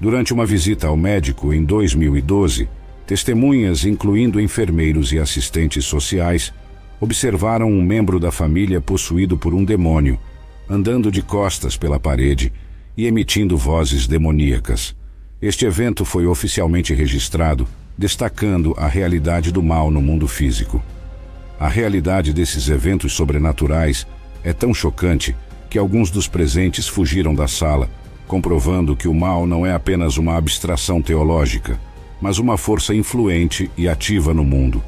Durante 0.00 0.32
uma 0.32 0.44
visita 0.44 0.88
ao 0.88 0.96
médico 0.96 1.54
em 1.54 1.64
2012, 1.64 2.68
testemunhas, 3.12 3.84
incluindo 3.84 4.40
enfermeiros 4.40 5.12
e 5.12 5.18
assistentes 5.18 5.84
sociais, 5.84 6.50
observaram 6.98 7.70
um 7.70 7.82
membro 7.82 8.18
da 8.18 8.32
família 8.32 8.80
possuído 8.80 9.36
por 9.36 9.52
um 9.52 9.62
demônio, 9.62 10.18
andando 10.66 11.12
de 11.12 11.20
costas 11.20 11.76
pela 11.76 12.00
parede 12.00 12.50
e 12.96 13.06
emitindo 13.06 13.54
vozes 13.54 14.06
demoníacas. 14.06 14.96
Este 15.42 15.66
evento 15.66 16.06
foi 16.06 16.24
oficialmente 16.24 16.94
registrado, 16.94 17.68
destacando 17.98 18.74
a 18.78 18.88
realidade 18.88 19.52
do 19.52 19.62
mal 19.62 19.90
no 19.90 20.00
mundo 20.00 20.26
físico. 20.26 20.82
A 21.60 21.68
realidade 21.68 22.32
desses 22.32 22.70
eventos 22.70 23.12
sobrenaturais 23.12 24.06
é 24.42 24.54
tão 24.54 24.72
chocante 24.72 25.36
que 25.68 25.76
alguns 25.76 26.10
dos 26.10 26.26
presentes 26.26 26.88
fugiram 26.88 27.34
da 27.34 27.46
sala, 27.46 27.90
comprovando 28.26 28.96
que 28.96 29.06
o 29.06 29.12
mal 29.12 29.46
não 29.46 29.66
é 29.66 29.74
apenas 29.74 30.16
uma 30.16 30.38
abstração 30.38 31.02
teológica, 31.02 31.78
mas 32.22 32.38
uma 32.38 32.56
força 32.56 32.94
influente 32.94 33.68
e 33.76 33.88
ativa 33.88 34.32
no 34.32 34.44
mundo. 34.44 34.82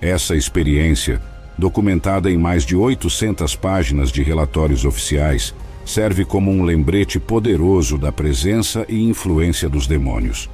Essa 0.00 0.36
experiência, 0.36 1.20
documentada 1.58 2.30
em 2.30 2.38
mais 2.38 2.64
de 2.64 2.76
800 2.76 3.56
páginas 3.56 4.12
de 4.12 4.22
relatórios 4.22 4.84
oficiais, 4.84 5.52
serve 5.84 6.24
como 6.24 6.52
um 6.52 6.62
lembrete 6.62 7.18
poderoso 7.18 7.98
da 7.98 8.12
presença 8.12 8.86
e 8.88 9.02
influência 9.02 9.68
dos 9.68 9.88
demônios. 9.88 10.48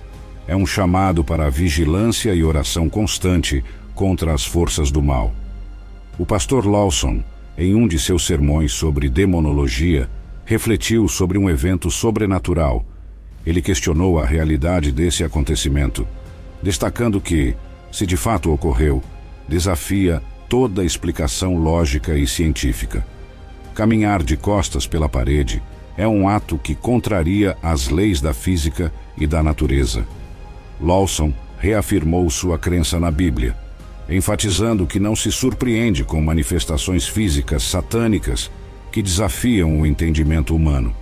É 0.47 0.57
um 0.57 0.67
chamado 0.67 1.23
para 1.23 1.47
a 1.47 1.51
vigilância 1.51 2.35
e 2.35 2.43
oração 2.43 2.89
constante 2.89 3.63
contra 3.95 4.33
as 4.33 4.47
forças 4.47 4.91
do 4.91 5.03
mal. 5.03 5.35
O 6.19 6.25
pastor 6.25 6.67
Lawson, 6.67 7.23
em 7.57 7.75
um 7.75 7.87
de 7.87 7.99
seus 7.99 8.25
sermões 8.25 8.73
sobre 8.73 9.11
demonologia, 9.11 10.09
refletiu 10.47 11.07
sobre 11.07 11.37
um 11.37 11.51
evento 11.51 11.91
sobrenatural. 11.91 12.85
Ele 13.49 13.63
questionou 13.63 14.19
a 14.19 14.27
realidade 14.27 14.93
desse 14.93 15.25
acontecimento, 15.25 16.07
destacando 16.63 17.19
que, 17.19 17.57
se 17.91 18.05
de 18.05 18.15
fato 18.15 18.53
ocorreu, 18.53 19.03
desafia 19.49 20.23
toda 20.51 20.85
explicação 20.85 21.57
lógica 21.57 22.15
e 22.15 22.27
científica. 22.27 23.03
Caminhar 23.75 24.23
de 24.23 24.37
costas 24.37 24.87
pela 24.87 25.09
parede 25.09 25.63
é 25.97 26.07
um 26.07 26.29
ato 26.29 26.59
que 26.59 26.75
contraria 26.75 27.57
as 27.63 27.89
leis 27.89 28.21
da 28.21 28.35
física 28.35 28.93
e 29.17 29.27
da 29.27 29.43
natureza. 29.43 30.07
Lawson 30.79 31.33
reafirmou 31.59 32.29
sua 32.29 32.59
crença 32.59 33.01
na 33.01 33.11
Bíblia, 33.11 33.57
enfatizando 34.11 34.87
que 34.87 35.01
não 35.01 35.17
se 35.17 35.33
surpreende 35.33 36.05
com 36.05 36.21
manifestações 36.21 37.09
físicas 37.09 37.63
satânicas 37.63 38.51
que 38.93 39.01
desafiam 39.01 39.81
o 39.81 39.87
entendimento 39.87 40.55
humano. 40.55 40.95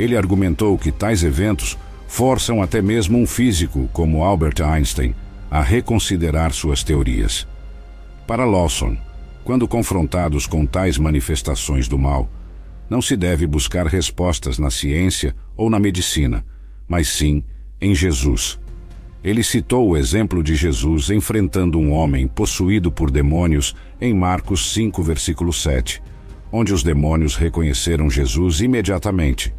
Ele 0.00 0.16
argumentou 0.16 0.78
que 0.78 0.90
tais 0.90 1.22
eventos 1.22 1.76
forçam 2.08 2.62
até 2.62 2.80
mesmo 2.80 3.18
um 3.18 3.26
físico 3.26 3.86
como 3.92 4.24
Albert 4.24 4.62
Einstein 4.64 5.14
a 5.50 5.60
reconsiderar 5.60 6.54
suas 6.54 6.82
teorias. 6.82 7.46
Para 8.26 8.46
Lawson, 8.46 8.96
quando 9.44 9.68
confrontados 9.68 10.46
com 10.46 10.64
tais 10.64 10.96
manifestações 10.96 11.86
do 11.86 11.98
mal, 11.98 12.30
não 12.88 13.02
se 13.02 13.14
deve 13.14 13.46
buscar 13.46 13.86
respostas 13.86 14.58
na 14.58 14.70
ciência 14.70 15.36
ou 15.54 15.68
na 15.68 15.78
medicina, 15.78 16.46
mas 16.88 17.06
sim 17.06 17.44
em 17.78 17.94
Jesus. 17.94 18.58
Ele 19.22 19.44
citou 19.44 19.86
o 19.86 19.98
exemplo 19.98 20.42
de 20.42 20.56
Jesus 20.56 21.10
enfrentando 21.10 21.78
um 21.78 21.92
homem 21.92 22.26
possuído 22.26 22.90
por 22.90 23.10
demônios 23.10 23.76
em 24.00 24.14
Marcos 24.14 24.72
5, 24.72 25.02
versículo 25.02 25.52
7, 25.52 26.02
onde 26.50 26.72
os 26.72 26.82
demônios 26.82 27.36
reconheceram 27.36 28.08
Jesus 28.08 28.62
imediatamente. 28.62 29.52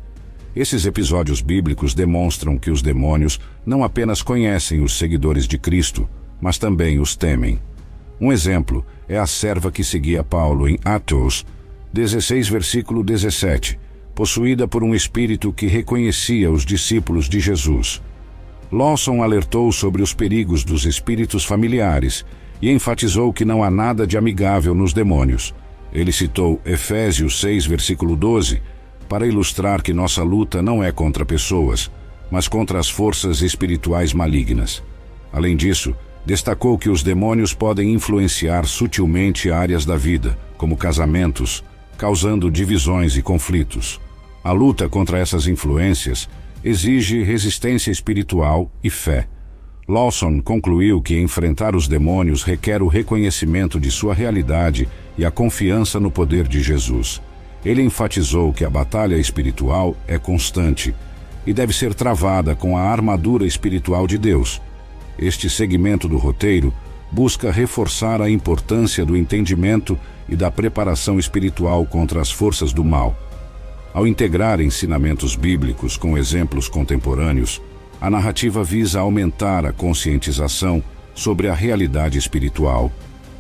Esses 0.56 0.86
episódios 0.86 1.42
bíblicos 1.42 1.94
demonstram 1.94 2.58
que 2.58 2.70
os 2.70 2.82
demônios 2.82 3.40
não 3.66 3.84
apenas 3.84 4.22
conhecem 4.22 4.82
os 4.82 4.98
seguidores 4.98 5.48
de 5.48 5.58
Cristo, 5.58 6.10
mas 6.42 6.58
também 6.58 7.00
os 7.00 7.16
temem. 7.16 7.60
Um 8.20 8.32
exemplo 8.32 8.86
é 9.08 9.18
a 9.18 9.26
serva 9.26 9.72
que 9.72 9.84
seguia 9.84 10.24
Paulo 10.24 10.68
em 10.68 10.78
Atos 10.84 11.46
16, 11.94 12.48
versículo 12.48 13.04
17, 13.04 13.80
possuída 14.14 14.68
por 14.68 14.84
um 14.84 14.94
espírito 14.94 15.52
que 15.52 15.68
reconhecia 15.68 16.52
os 16.52 16.66
discípulos 16.66 17.28
de 17.28 17.40
Jesus. 17.40 18.02
Lawson 18.72 19.22
alertou 19.22 19.72
sobre 19.72 20.02
os 20.02 20.14
perigos 20.14 20.64
dos 20.64 20.86
espíritos 20.86 21.44
familiares 21.44 22.26
e 22.62 22.70
enfatizou 22.70 23.34
que 23.34 23.44
não 23.44 23.64
há 23.64 23.70
nada 23.70 24.08
de 24.08 24.18
amigável 24.18 24.74
nos 24.74 24.94
demônios. 24.94 25.54
Ele 25.92 26.12
citou 26.12 26.62
Efésios 26.64 27.42
6, 27.42 27.66
versículo 27.66 28.16
12, 28.16 28.62
para 29.12 29.28
ilustrar 29.28 29.82
que 29.84 29.92
nossa 29.92 30.24
luta 30.24 30.62
não 30.62 30.82
é 30.82 30.90
contra 30.90 31.26
pessoas, 31.26 31.92
mas 32.32 32.48
contra 32.48 32.80
as 32.80 32.90
forças 32.90 33.42
espirituais 33.42 34.14
malignas. 34.14 34.82
Além 35.34 35.58
disso, 35.58 35.94
destacou 36.26 36.78
que 36.78 36.88
os 36.88 37.04
demônios 37.04 37.54
podem 37.54 37.92
influenciar 37.92 38.66
sutilmente 38.66 39.52
áreas 39.52 39.84
da 39.84 39.98
vida, 39.98 40.40
como 40.58 40.78
casamentos, 40.78 41.62
causando 41.98 42.50
divisões 42.50 43.18
e 43.18 43.22
conflitos. 43.22 44.00
A 44.42 44.54
luta 44.54 44.88
contra 44.88 45.20
essas 45.20 45.46
influências 45.46 46.30
exige 46.64 47.22
resistência 47.22 47.92
espiritual 47.92 48.72
e 48.82 48.90
fé. 48.90 49.28
Lawson 49.90 50.40
concluiu 50.40 51.02
que 51.02 51.20
enfrentar 51.20 51.76
os 51.76 51.86
demônios 51.86 52.44
requer 52.44 52.82
o 52.82 52.88
reconhecimento 52.88 53.78
de 53.78 53.92
sua 53.92 54.14
realidade 54.14 54.88
e 55.18 55.26
a 55.26 55.30
confiança 55.30 56.00
no 56.00 56.10
poder 56.10 56.48
de 56.48 56.62
Jesus. 56.62 57.22
Ele 57.64 57.82
enfatizou 57.82 58.52
que 58.52 58.66
a 58.66 58.70
batalha 58.70 59.16
espiritual 59.16 59.96
é 60.08 60.18
constante 60.18 60.94
e 61.46 61.54
deve 61.54 61.74
ser 61.74 61.94
travada 61.94 62.56
com 62.56 62.78
a 62.78 62.82
armadura 62.82 63.46
espiritual 63.46 64.08
de 64.08 64.18
Deus 64.18 64.62
este 65.22 65.50
segmento 65.50 66.08
do 66.08 66.18
roteiro 66.18 66.74
busca 67.12 67.52
reforçar 67.52 68.22
a 68.22 68.30
importância 68.30 69.06
do 69.06 69.16
entendimento 69.16 69.98
e 70.28 70.36
da 70.36 70.50
preparação 70.50 71.20
espiritual 71.20 71.86
contra 71.86 72.20
as 72.20 72.32
forças 72.32 72.74
do 72.74 72.84
mal. 72.84 73.16
Ao 73.94 74.08
integrar 74.08 74.60
ensinamentos 74.60 75.36
bíblicos 75.36 75.96
com 75.96 76.18
exemplos 76.18 76.68
contemporâneos, 76.68 77.62
a 78.00 78.10
narrativa 78.10 78.64
visa 78.64 79.02
aumentar 79.02 79.66
a 79.66 79.72
conscientização 79.72 80.82
sobre 81.14 81.50
a 81.50 81.54
realidade 81.54 82.18
espiritual 82.18 82.92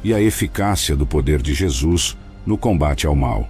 e 0.03 0.13
a 0.13 0.21
eficácia 0.21 0.95
do 0.95 1.07
poder 1.07 1.41
de 1.41 1.53
Jesus 1.53 2.15
no 2.45 2.57
combate 2.57 3.07
ao 3.07 3.15
mal. 3.15 3.49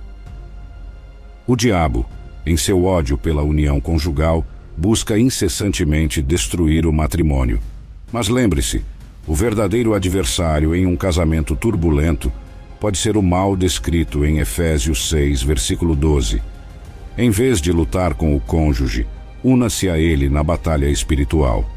O 1.48 1.56
diabo, 1.56 2.06
em 2.46 2.56
seu 2.56 2.84
ódio 2.84 3.18
pela 3.18 3.44
união 3.44 3.80
conjugal, 3.80 4.46
busca 4.78 5.18
incessantemente 5.18 6.22
destruir 6.22 6.86
o 6.86 6.94
matrimônio 6.94 7.60
mas 8.12 8.28
lembre-se, 8.28 8.84
o 9.26 9.34
verdadeiro 9.34 9.94
adversário 9.94 10.76
em 10.76 10.86
um 10.86 10.98
casamento 10.98 11.56
turbulento 11.56 12.32
pode 12.80 12.98
ser 12.98 13.16
o 13.16 13.22
mal 13.22 13.56
descrito 13.56 14.26
em 14.26 14.40
Efésios 14.40 15.10
6, 15.10 15.44
versículo 15.44 15.96
12. 15.96 16.42
Em 17.18 17.30
vez 17.30 17.62
de 17.62 17.72
lutar 17.72 18.16
com 18.16 18.36
o 18.36 18.40
cônjuge, 18.40 19.08
una-se 19.44 19.90
a 19.90 19.98
ele 19.98 20.30
na 20.30 20.44
batalha 20.44 20.88
espiritual. 20.88 21.70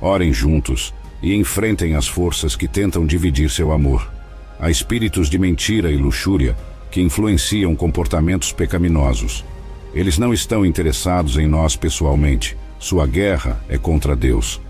Orem 0.00 0.32
juntos 0.32 0.94
e 1.22 1.34
enfrentem 1.34 1.96
as 1.96 2.06
forças 2.06 2.56
que 2.56 2.68
tentam 2.68 3.04
dividir 3.04 3.50
seu 3.50 3.72
amor. 3.72 4.10
Há 4.58 4.70
espíritos 4.70 5.28
de 5.28 5.38
mentira 5.38 5.90
e 5.90 5.96
luxúria 5.96 6.56
que 6.94 7.02
influenciam 7.02 7.74
comportamentos 7.74 8.52
pecaminosos. 8.52 9.44
Eles 9.92 10.16
não 10.16 10.32
estão 10.32 10.64
interessados 10.64 11.36
em 11.36 11.44
nós 11.44 11.74
pessoalmente. 11.74 12.56
Sua 12.78 13.04
guerra 13.04 13.60
é 13.68 13.76
contra 13.76 14.14
Deus. 14.14 14.60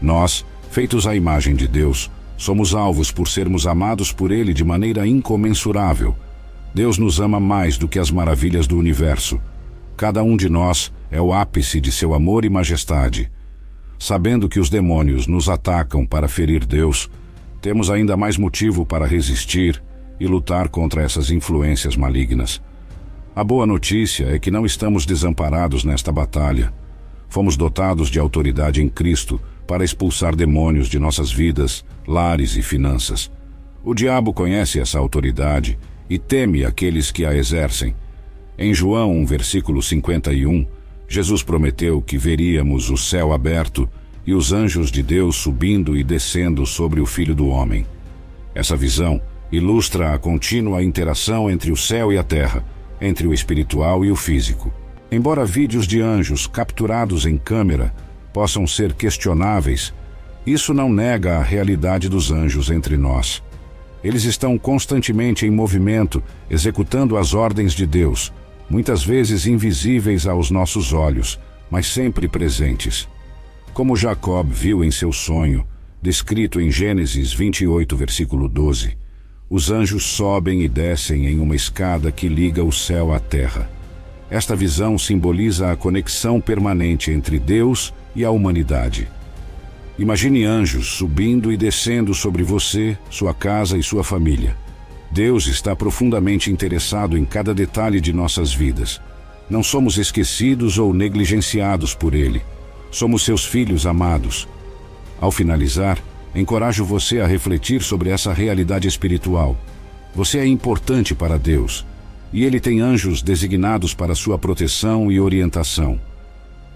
Nós 0.00 0.42
Feitos 0.70 1.06
à 1.06 1.14
imagem 1.14 1.54
de 1.54 1.68
Deus, 1.68 2.10
somos 2.36 2.74
alvos 2.74 3.10
por 3.10 3.28
sermos 3.28 3.66
amados 3.66 4.10
por 4.10 4.32
Ele 4.32 4.54
de 4.54 4.64
maneira 4.64 5.06
incomensurável. 5.06 6.16
Deus 6.74 6.96
nos 6.96 7.20
ama 7.20 7.38
mais 7.38 7.76
do 7.76 7.86
que 7.86 7.98
as 7.98 8.10
maravilhas 8.10 8.66
do 8.66 8.78
universo. 8.78 9.38
Cada 9.98 10.22
um 10.22 10.34
de 10.34 10.48
nós 10.48 10.90
é 11.10 11.20
o 11.20 11.30
ápice 11.30 11.78
de 11.78 11.92
seu 11.92 12.14
amor 12.14 12.46
e 12.46 12.48
majestade. 12.48 13.30
Sabendo 13.98 14.48
que 14.48 14.60
os 14.60 14.70
demônios 14.70 15.26
nos 15.26 15.46
atacam 15.46 16.06
para 16.06 16.26
ferir 16.26 16.64
Deus, 16.64 17.10
temos 17.60 17.90
ainda 17.90 18.16
mais 18.16 18.38
motivo 18.38 18.86
para 18.86 19.06
resistir 19.06 19.82
e 20.18 20.26
lutar 20.26 20.68
contra 20.68 21.02
essas 21.02 21.30
influências 21.30 21.96
malignas. 21.96 22.60
A 23.34 23.44
boa 23.44 23.66
notícia 23.66 24.34
é 24.34 24.38
que 24.38 24.50
não 24.50 24.64
estamos 24.64 25.04
desamparados 25.04 25.84
nesta 25.84 26.10
batalha. 26.10 26.72
Fomos 27.28 27.56
dotados 27.56 28.08
de 28.08 28.18
autoridade 28.18 28.82
em 28.82 28.88
Cristo 28.88 29.40
para 29.66 29.84
expulsar 29.84 30.34
demônios 30.34 30.88
de 30.88 30.98
nossas 30.98 31.30
vidas, 31.30 31.84
lares 32.06 32.56
e 32.56 32.62
finanças. 32.62 33.30
O 33.84 33.94
diabo 33.94 34.32
conhece 34.32 34.80
essa 34.80 34.98
autoridade 34.98 35.78
e 36.08 36.18
teme 36.18 36.64
aqueles 36.64 37.10
que 37.10 37.26
a 37.26 37.34
exercem. 37.34 37.94
Em 38.58 38.72
João 38.72 39.12
1, 39.18 39.26
versículo 39.26 39.82
51, 39.82 40.66
Jesus 41.06 41.42
prometeu 41.42 42.00
que 42.00 42.16
veríamos 42.16 42.90
o 42.90 42.96
céu 42.96 43.32
aberto 43.32 43.88
e 44.26 44.32
os 44.32 44.52
anjos 44.52 44.90
de 44.90 45.02
Deus 45.02 45.36
subindo 45.36 45.96
e 45.96 46.02
descendo 46.02 46.64
sobre 46.64 47.00
o 47.00 47.06
Filho 47.06 47.34
do 47.34 47.48
Homem. 47.48 47.86
Essa 48.54 48.74
visão 48.74 49.20
ilustra 49.50 50.14
a 50.14 50.18
contínua 50.18 50.82
interação 50.82 51.50
entre 51.50 51.70
o 51.70 51.76
céu 51.76 52.12
e 52.12 52.18
a 52.18 52.22
terra, 52.22 52.64
entre 53.00 53.26
o 53.26 53.34
espiritual 53.34 54.04
e 54.04 54.10
o 54.10 54.16
físico. 54.16 54.72
Embora 55.10 55.44
vídeos 55.44 55.86
de 55.86 56.00
anjos 56.00 56.46
capturados 56.46 57.26
em 57.26 57.38
câmera 57.38 57.94
possam 58.32 58.66
ser 58.66 58.92
questionáveis, 58.92 59.94
isso 60.46 60.74
não 60.74 60.92
nega 60.92 61.38
a 61.38 61.42
realidade 61.42 62.08
dos 62.08 62.30
anjos 62.30 62.70
entre 62.70 62.96
nós. 62.96 63.42
Eles 64.02 64.24
estão 64.24 64.58
constantemente 64.58 65.46
em 65.46 65.50
movimento, 65.50 66.22
executando 66.50 67.16
as 67.16 67.34
ordens 67.34 67.72
de 67.72 67.86
Deus, 67.86 68.32
muitas 68.68 69.02
vezes 69.02 69.46
invisíveis 69.46 70.26
aos 70.26 70.50
nossos 70.50 70.92
olhos, 70.92 71.40
mas 71.70 71.86
sempre 71.86 72.28
presentes. 72.28 73.08
Como 73.72 73.96
Jacob 73.96 74.48
viu 74.50 74.84
em 74.84 74.90
seu 74.90 75.12
sonho, 75.12 75.66
descrito 76.00 76.60
em 76.60 76.70
Gênesis 76.70 77.32
28, 77.32 77.96
versículo 77.96 78.48
12, 78.48 78.96
os 79.48 79.70
anjos 79.70 80.04
sobem 80.04 80.62
e 80.62 80.68
descem 80.68 81.26
em 81.26 81.38
uma 81.38 81.54
escada 81.54 82.10
que 82.10 82.28
liga 82.28 82.64
o 82.64 82.72
céu 82.72 83.12
à 83.12 83.20
terra. 83.20 83.70
Esta 84.28 84.56
visão 84.56 84.98
simboliza 84.98 85.70
a 85.70 85.76
conexão 85.76 86.40
permanente 86.40 87.12
entre 87.12 87.38
Deus 87.38 87.94
e 88.14 88.24
a 88.24 88.30
humanidade. 88.30 89.08
Imagine 89.96 90.44
anjos 90.44 90.88
subindo 90.88 91.52
e 91.52 91.56
descendo 91.56 92.12
sobre 92.12 92.42
você, 92.42 92.98
sua 93.08 93.32
casa 93.32 93.78
e 93.78 93.82
sua 93.82 94.02
família. 94.02 94.56
Deus 95.12 95.46
está 95.46 95.76
profundamente 95.76 96.50
interessado 96.50 97.16
em 97.16 97.24
cada 97.24 97.54
detalhe 97.54 98.00
de 98.00 98.12
nossas 98.12 98.52
vidas. 98.52 99.00
Não 99.48 99.62
somos 99.62 99.96
esquecidos 99.96 100.76
ou 100.76 100.92
negligenciados 100.92 101.94
por 101.94 102.14
Ele. 102.14 102.42
Somos 102.90 103.24
seus 103.24 103.44
filhos 103.44 103.86
amados. 103.86 104.48
Ao 105.20 105.30
finalizar, 105.30 105.98
encorajo 106.36 106.84
você 106.84 107.20
a 107.20 107.26
refletir 107.26 107.82
sobre 107.82 108.10
essa 108.10 108.32
realidade 108.32 108.86
espiritual. 108.86 109.56
Você 110.14 110.38
é 110.38 110.46
importante 110.46 111.14
para 111.14 111.38
Deus 111.38 111.84
e 112.32 112.44
Ele 112.44 112.60
tem 112.60 112.80
anjos 112.80 113.22
designados 113.22 113.94
para 113.94 114.14
sua 114.14 114.38
proteção 114.38 115.10
e 115.10 115.18
orientação. 115.18 115.98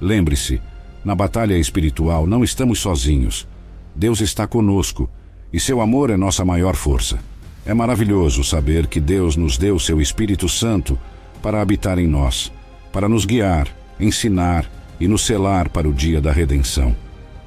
Lembre-se, 0.01 0.61
na 1.05 1.15
batalha 1.15 1.59
espiritual 1.59 2.27
não 2.27 2.43
estamos 2.43 2.79
sozinhos. 2.79 3.47
Deus 3.95 4.21
está 4.21 4.47
conosco 4.47 5.09
e 5.53 5.61
seu 5.61 5.81
amor 5.81 6.11
é 6.11 6.17
nossa 6.17 6.45
maior 6.45 6.75
força. 6.75 7.19
É 7.67 7.75
maravilhoso 7.75 8.43
saber 8.43 8.87
que 8.87 9.01
Deus 9.01 9.37
nos 9.37 9.59
deu 9.59 9.79
seu 9.79 10.01
Espírito 10.01 10.49
Santo 10.49 10.99
para 11.43 11.61
habitar 11.61 11.99
em 11.99 12.07
nós, 12.07 12.51
para 12.93 13.09
nos 13.09 13.25
guiar, 13.25 13.69
ensinar 13.99 14.71
e 14.99 15.07
nos 15.07 15.23
selar 15.23 15.69
para 15.69 15.89
o 15.89 15.93
dia 15.93 16.21
da 16.21 16.33
redenção. 16.33 16.95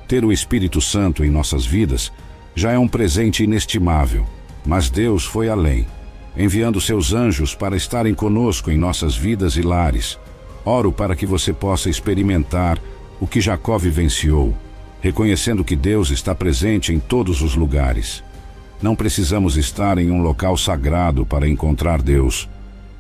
Ter 0.08 0.26
o 0.26 0.32
Espírito 0.32 0.82
Santo 0.82 1.24
em 1.24 1.30
nossas 1.30 1.66
vidas 1.66 2.12
já 2.56 2.72
é 2.72 2.78
um 2.78 2.88
presente 2.88 3.44
inestimável, 3.44 4.26
mas 4.66 4.90
Deus 4.90 5.26
foi 5.26 5.50
além, 5.50 5.88
enviando 6.38 6.80
seus 6.80 7.14
anjos 7.14 7.56
para 7.56 7.76
estarem 7.76 8.14
conosco 8.14 8.70
em 8.70 8.78
nossas 8.78 9.16
vidas 9.16 9.56
e 9.56 9.62
lares. 9.62 10.20
Oro 10.66 10.92
para 10.92 11.16
que 11.16 11.26
você 11.26 11.52
possa 11.52 11.90
experimentar 11.90 12.80
o 13.20 13.28
que 13.28 13.42
Jacó 13.42 13.78
vivenciou, 13.78 14.56
reconhecendo 15.02 15.64
que 15.64 15.76
Deus 15.76 16.10
está 16.12 16.34
presente 16.34 16.94
em 16.94 17.00
todos 17.00 17.42
os 17.42 17.56
lugares. 17.56 18.24
Não 18.82 18.96
precisamos 18.96 19.58
estar 19.58 19.98
em 19.98 20.12
um 20.12 20.22
local 20.22 20.58
sagrado 20.58 21.26
para 21.26 21.48
encontrar 21.48 22.02
Deus. 22.02 22.50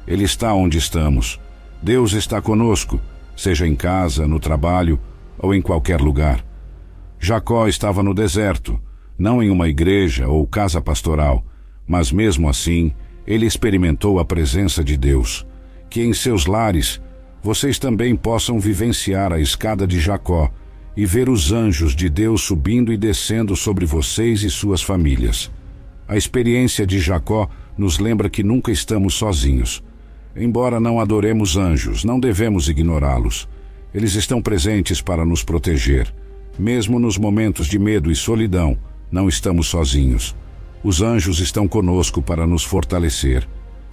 Ele 0.07 0.23
está 0.23 0.53
onde 0.53 0.77
estamos. 0.77 1.39
Deus 1.81 2.13
está 2.13 2.41
conosco, 2.41 2.99
seja 3.35 3.67
em 3.67 3.75
casa, 3.75 4.27
no 4.27 4.39
trabalho 4.39 4.99
ou 5.37 5.53
em 5.53 5.61
qualquer 5.61 5.99
lugar. 5.99 6.43
Jacó 7.23 7.69
estava 7.69 8.03
no 8.03 8.13
deserto, 8.13 8.77
não 9.17 9.41
em 9.41 9.49
uma 9.49 9.69
igreja 9.69 10.27
ou 10.27 10.45
casa 10.45 10.81
pastoral, 10.81 11.41
mas 11.87 12.11
mesmo 12.11 12.49
assim, 12.49 12.91
ele 13.25 13.45
experimentou 13.45 14.19
a 14.19 14.25
presença 14.25 14.83
de 14.83 14.97
Deus. 14.97 15.47
Que 15.89 16.01
em 16.01 16.11
seus 16.13 16.45
lares 16.45 17.01
vocês 17.41 17.79
também 17.79 18.13
possam 18.13 18.59
vivenciar 18.59 19.31
a 19.31 19.39
escada 19.39 19.87
de 19.87 20.01
Jacó 20.01 20.51
e 20.97 21.05
ver 21.05 21.29
os 21.29 21.53
anjos 21.53 21.95
de 21.95 22.09
Deus 22.09 22.41
subindo 22.41 22.91
e 22.91 22.97
descendo 22.97 23.55
sobre 23.55 23.85
vocês 23.85 24.43
e 24.43 24.49
suas 24.49 24.81
famílias. 24.81 25.49
A 26.05 26.17
experiência 26.17 26.85
de 26.85 26.99
Jacó 26.99 27.49
nos 27.77 27.99
lembra 27.99 28.29
que 28.29 28.43
nunca 28.43 28.69
estamos 28.69 29.13
sozinhos. 29.13 29.81
Embora 30.35 30.77
não 30.77 30.99
adoremos 30.99 31.55
anjos, 31.55 32.03
não 32.03 32.19
devemos 32.19 32.67
ignorá-los. 32.67 33.47
Eles 33.93 34.13
estão 34.15 34.41
presentes 34.41 34.99
para 34.99 35.23
nos 35.23 35.41
proteger. 35.41 36.13
Mesmo 36.57 36.99
nos 36.99 37.17
momentos 37.17 37.67
de 37.67 37.79
medo 37.79 38.11
e 38.11 38.15
solidão, 38.15 38.77
não 39.11 39.27
estamos 39.27 39.67
sozinhos. 39.67 40.35
Os 40.83 41.01
anjos 41.01 41.39
estão 41.39 41.67
conosco 41.67 42.21
para 42.21 42.45
nos 42.45 42.63
fortalecer. 42.63 43.47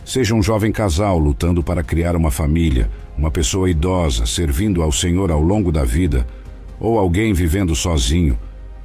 Seja 0.05 0.35
um 0.35 0.43
jovem 0.43 0.71
casal 0.71 1.19
lutando 1.19 1.63
para 1.63 1.83
criar 1.83 2.17
uma 2.17 2.31
família, 2.31 2.91
uma 3.17 3.31
pessoa 3.31 3.71
idosa 3.71 4.27
servindo 4.27 4.83
ao 4.83 4.93
Senhor 4.93 5.31
ao 5.31 5.41
longo 5.41 5.73
da 5.73 5.85
vida, 5.85 6.27
ou 6.79 6.99
alguém 6.99 7.33
vivendo 7.33 7.75
sozinho, 7.75 8.39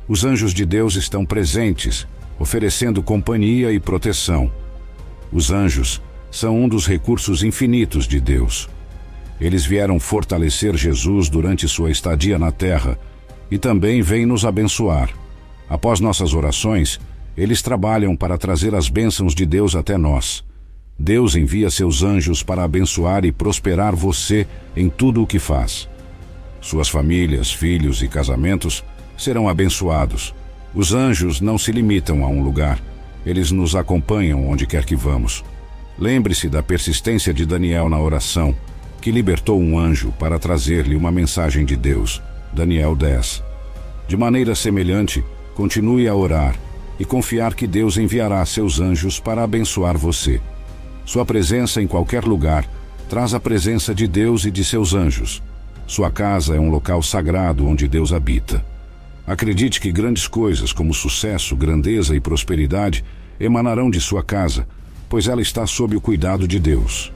os 0.08 0.24
anjos 0.24 0.54
de 0.54 0.66
Deus 0.66 0.96
estão 0.96 1.26
presentes, 1.26 2.08
oferecendo 2.40 3.02
companhia 3.02 3.72
e 3.72 3.80
proteção. 3.80 4.52
Os 5.32 5.52
anjos 5.52 6.02
são 6.30 6.64
um 6.64 6.70
dos 6.70 6.86
recursos 6.86 7.44
infinitos 7.44 8.08
de 8.08 8.22
Deus. 8.22 8.70
Eles 9.42 9.66
vieram 9.66 10.00
fortalecer 10.00 10.78
Jesus 10.78 11.28
durante 11.28 11.68
sua 11.68 11.90
estadia 11.90 12.38
na 12.38 12.52
terra 12.52 13.00
e 13.50 13.58
também 13.58 14.02
vêm 14.02 14.26
nos 14.26 14.46
abençoar. 14.46 15.10
Após 15.70 16.00
nossas 16.00 16.34
orações, 16.34 17.00
eles 17.38 17.62
trabalham 17.62 18.16
para 18.16 18.38
trazer 18.38 18.74
as 18.74 18.88
bênçãos 18.88 19.36
de 19.36 19.46
Deus 19.46 19.76
até 19.76 19.98
nós. 19.98 20.44
Deus 20.98 21.36
envia 21.36 21.70
seus 21.70 22.04
anjos 22.04 22.42
para 22.42 22.64
abençoar 22.64 23.26
e 23.26 23.32
prosperar 23.32 23.96
você 23.96 24.48
em 24.76 24.90
tudo 24.90 25.22
o 25.22 25.28
que 25.28 25.40
faz. 25.40 25.90
Suas 26.62 26.88
famílias, 26.88 27.52
filhos 27.52 28.02
e 28.02 28.08
casamentos 28.08 28.84
serão 29.18 29.50
abençoados. 29.50 30.34
Os 30.74 30.94
anjos 30.94 31.42
não 31.42 31.58
se 31.58 31.72
limitam 31.72 32.24
a 32.24 32.28
um 32.28 32.42
lugar, 32.42 32.80
eles 33.26 33.52
nos 33.52 33.76
acompanham 33.76 34.48
onde 34.48 34.66
quer 34.66 34.86
que 34.86 34.96
vamos. 34.96 35.44
Lembre-se 35.98 36.50
da 36.50 36.62
persistência 36.64 37.34
de 37.34 37.46
Daniel 37.46 37.90
na 37.90 38.00
oração, 38.00 38.56
que 39.02 39.12
libertou 39.12 39.60
um 39.60 39.78
anjo 39.78 40.12
para 40.18 40.40
trazer-lhe 40.40 40.96
uma 40.96 41.12
mensagem 41.12 41.66
de 41.66 41.76
Deus. 41.76 42.22
Daniel 42.56 42.96
10. 42.96 43.44
De 44.08 44.15
maneira 44.15 44.56
semelhante, 44.56 45.22
continue 45.54 46.08
a 46.08 46.15
orar 46.15 46.56
e 46.98 47.04
confiar 47.04 47.54
que 47.54 47.68
Deus 47.68 47.98
enviará 47.98 48.46
seus 48.46 48.80
anjos 48.80 49.20
para 49.20 49.44
abençoar 49.44 49.98
você. 49.98 50.39
Sua 51.04 51.26
presença 51.26 51.82
em 51.82 51.88
qualquer 51.88 52.24
lugar 52.24 52.65
traz 53.10 53.34
a 53.34 53.41
presença 53.41 53.94
de 53.94 54.08
Deus 54.08 54.46
e 54.46 54.52
de 54.52 54.63
seus 54.63 54.94
anjos. 54.94 55.44
Sua 55.86 56.10
casa 56.10 56.56
é 56.56 56.60
um 56.60 56.70
local 56.70 57.04
sagrado 57.04 57.68
onde 57.68 57.89
Deus 57.89 58.13
habita. 58.13 58.65
Acredite 59.28 59.82
que 59.82 59.91
grandes 59.91 60.26
coisas 60.26 60.72
como 60.72 60.94
sucesso, 60.94 61.58
grandeza 61.58 62.15
e 62.15 62.22
prosperidade 62.22 63.04
emanarão 63.38 63.91
de 63.91 64.00
sua 64.00 64.24
casa, 64.24 64.65
pois 65.10 65.28
ela 65.28 65.41
está 65.41 65.68
sob 65.68 65.94
o 65.94 66.02
cuidado 66.02 66.48
de 66.48 66.58
Deus. 66.58 67.12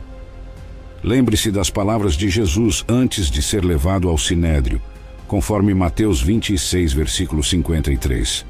Lembre-se 1.01 1.49
das 1.49 1.69
palavras 1.69 2.15
de 2.15 2.29
Jesus 2.29 2.83
antes 2.89 3.31
de 3.31 3.41
ser 3.41 3.63
levado 3.63 4.09
ao 4.09 4.17
sinédrio, 4.17 4.81
conforme 5.29 5.75
Mateus 5.75 6.23
26, 6.23 6.91
versículo 6.91 7.43
53. 7.43 8.43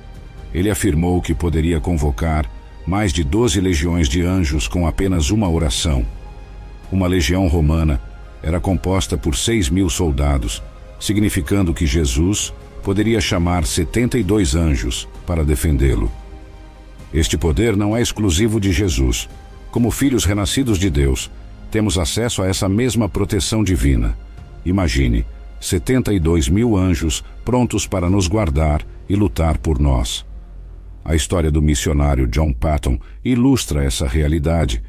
Ele 0.54 0.72
afirmou 0.72 1.22
que 1.22 1.36
poderia 1.36 1.78
convocar 1.82 2.50
mais 2.88 3.12
de 3.12 3.22
doze 3.22 3.60
legiões 3.60 4.08
de 4.08 4.22
anjos 4.24 4.65
com 4.65 4.88
apenas 4.88 5.30
uma 5.30 5.50
oração. 5.50 6.06
Uma 6.89 7.06
legião 7.06 7.50
romana 7.50 8.02
era 8.42 8.62
composta 8.62 9.18
por 9.18 9.36
seis 9.36 9.70
mil 9.70 9.89
soldados, 9.89 10.63
significando 10.98 11.74
que 11.74 11.86
Jesus 11.86 12.54
poderia 12.82 13.20
chamar 13.20 13.65
72 13.65 14.56
anjos 14.56 15.06
para 15.28 15.44
defendê-lo. 15.44 16.10
Este 17.13 17.38
poder 17.38 17.76
não 17.76 17.96
é 17.96 18.02
exclusivo 18.02 18.58
de 18.58 18.72
Jesus. 18.72 19.28
Como 19.70 19.92
filhos 19.92 20.24
renascidos 20.24 20.80
de 20.80 20.89
Deus, 20.89 21.30
temos 21.70 21.98
acesso 21.98 22.42
a 22.42 22.48
essa 22.48 22.70
mesma 22.70 23.10
proteção 23.10 23.65
divina. 23.65 24.18
Imagine, 24.65 25.26
72 25.60 26.48
mil 26.48 26.78
anjos 26.78 27.24
prontos 27.43 27.86
para 27.86 28.10
nos 28.10 28.28
guardar 28.28 28.86
e 29.08 29.15
lutar 29.15 29.58
por 29.58 29.80
nós. 29.80 30.26
A 31.04 31.15
história 31.15 31.52
do 31.52 31.62
missionário 31.62 32.28
John 32.28 32.54
Patton 32.54 33.00
ilustra 33.24 33.84
essa 33.84 34.08
realidade. 34.08 34.82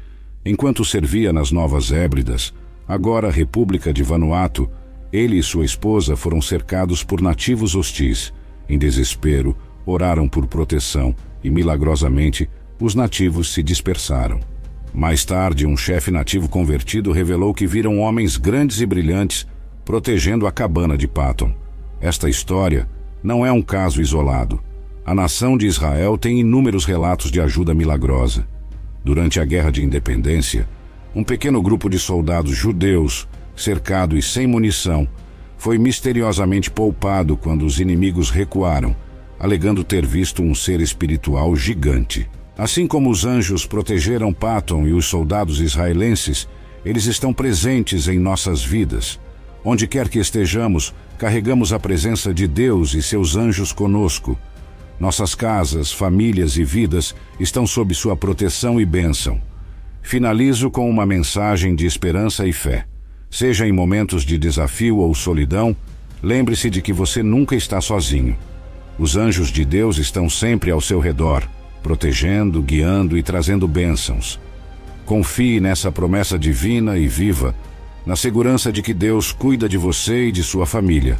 Enquanto 0.45 0.85
servia 0.85 1.33
nas 1.33 1.51
Novas 1.51 1.91
Hébridas, 1.91 2.53
agora 2.87 3.31
República 3.31 3.93
de 3.93 4.03
Vanuatu, 4.03 4.69
ele 5.11 5.37
e 5.37 5.43
sua 5.43 5.65
esposa 5.65 6.15
foram 6.15 6.41
cercados 6.41 7.03
por 7.03 7.21
nativos 7.21 7.75
hostis. 7.75 8.33
Em 8.69 8.77
desespero, 8.77 9.55
oraram 9.85 10.27
por 10.27 10.47
proteção 10.47 11.15
e, 11.43 11.49
milagrosamente, 11.49 12.49
os 12.79 12.95
nativos 12.95 13.53
se 13.53 13.61
dispersaram. 13.61 14.39
Mais 14.93 15.23
tarde, 15.23 15.65
um 15.65 15.77
chefe 15.77 16.11
nativo 16.11 16.49
convertido 16.49 17.11
revelou 17.11 17.53
que 17.53 17.65
viram 17.65 17.99
homens 17.99 18.37
grandes 18.37 18.81
e 18.81 18.85
brilhantes 18.85 19.47
protegendo 19.91 20.47
a 20.47 20.53
cabana 20.53 20.97
de 20.97 21.05
Patton. 21.05 21.53
Esta 21.99 22.29
história 22.29 22.87
não 23.21 23.45
é 23.45 23.51
um 23.51 23.61
caso 23.61 24.01
isolado. 24.01 24.57
A 25.05 25.13
nação 25.13 25.57
de 25.57 25.67
Israel 25.67 26.17
tem 26.17 26.39
inúmeros 26.39 26.85
relatos 26.85 27.29
de 27.29 27.41
ajuda 27.41 27.73
milagrosa. 27.73 28.47
Durante 29.03 29.37
a 29.37 29.43
Guerra 29.43 29.69
de 29.69 29.83
Independência, 29.83 30.65
um 31.13 31.25
pequeno 31.25 31.61
grupo 31.61 31.89
de 31.89 31.99
soldados 31.99 32.55
judeus, 32.55 33.27
cercado 33.53 34.17
e 34.17 34.21
sem 34.21 34.47
munição, 34.47 35.05
foi 35.57 35.77
misteriosamente 35.77 36.71
poupado 36.71 37.35
quando 37.35 37.65
os 37.65 37.77
inimigos 37.81 38.29
recuaram, 38.29 38.95
alegando 39.37 39.83
ter 39.83 40.05
visto 40.05 40.41
um 40.41 40.55
ser 40.55 40.79
espiritual 40.79 41.53
gigante. 41.53 42.29
Assim 42.57 42.87
como 42.87 43.09
os 43.09 43.25
anjos 43.25 43.65
protegeram 43.65 44.31
Patton 44.31 44.87
e 44.87 44.93
os 44.93 45.05
soldados 45.07 45.59
israelenses, 45.59 46.47
eles 46.85 47.07
estão 47.07 47.33
presentes 47.33 48.07
em 48.07 48.17
nossas 48.17 48.63
vidas. 48.63 49.19
Onde 49.63 49.87
quer 49.87 50.09
que 50.09 50.19
estejamos, 50.19 50.93
carregamos 51.17 51.71
a 51.71 51.79
presença 51.79 52.33
de 52.33 52.47
Deus 52.47 52.93
e 52.95 53.01
seus 53.01 53.35
anjos 53.35 53.71
conosco. 53.71 54.37
Nossas 54.99 55.35
casas, 55.35 55.91
famílias 55.91 56.57
e 56.57 56.63
vidas 56.63 57.15
estão 57.39 57.65
sob 57.67 57.93
sua 57.93 58.15
proteção 58.15 58.81
e 58.81 58.85
bênção. 58.85 59.41
Finalizo 60.01 60.71
com 60.71 60.89
uma 60.89 61.05
mensagem 61.05 61.75
de 61.75 61.85
esperança 61.85 62.47
e 62.47 62.53
fé. 62.53 62.85
Seja 63.29 63.67
em 63.67 63.71
momentos 63.71 64.23
de 64.23 64.37
desafio 64.37 64.97
ou 64.97 65.13
solidão, 65.13 65.75
lembre-se 66.23 66.69
de 66.69 66.81
que 66.81 66.91
você 66.91 67.21
nunca 67.21 67.55
está 67.55 67.79
sozinho. 67.79 68.35
Os 68.97 69.15
anjos 69.15 69.49
de 69.49 69.63
Deus 69.63 69.97
estão 69.97 70.29
sempre 70.29 70.71
ao 70.71 70.81
seu 70.81 70.99
redor, 70.99 71.47
protegendo, 71.83 72.61
guiando 72.61 73.17
e 73.17 73.23
trazendo 73.23 73.67
bênçãos. 73.67 74.39
Confie 75.05 75.59
nessa 75.59 75.91
promessa 75.91 76.37
divina 76.37 76.97
e 76.97 77.07
viva 77.07 77.55
na 78.05 78.15
segurança 78.15 78.71
de 78.71 78.81
que 78.81 78.93
Deus 78.93 79.31
cuida 79.31 79.69
de 79.69 79.77
você 79.77 80.27
e 80.27 80.31
de 80.31 80.43
sua 80.43 80.65
família, 80.65 81.17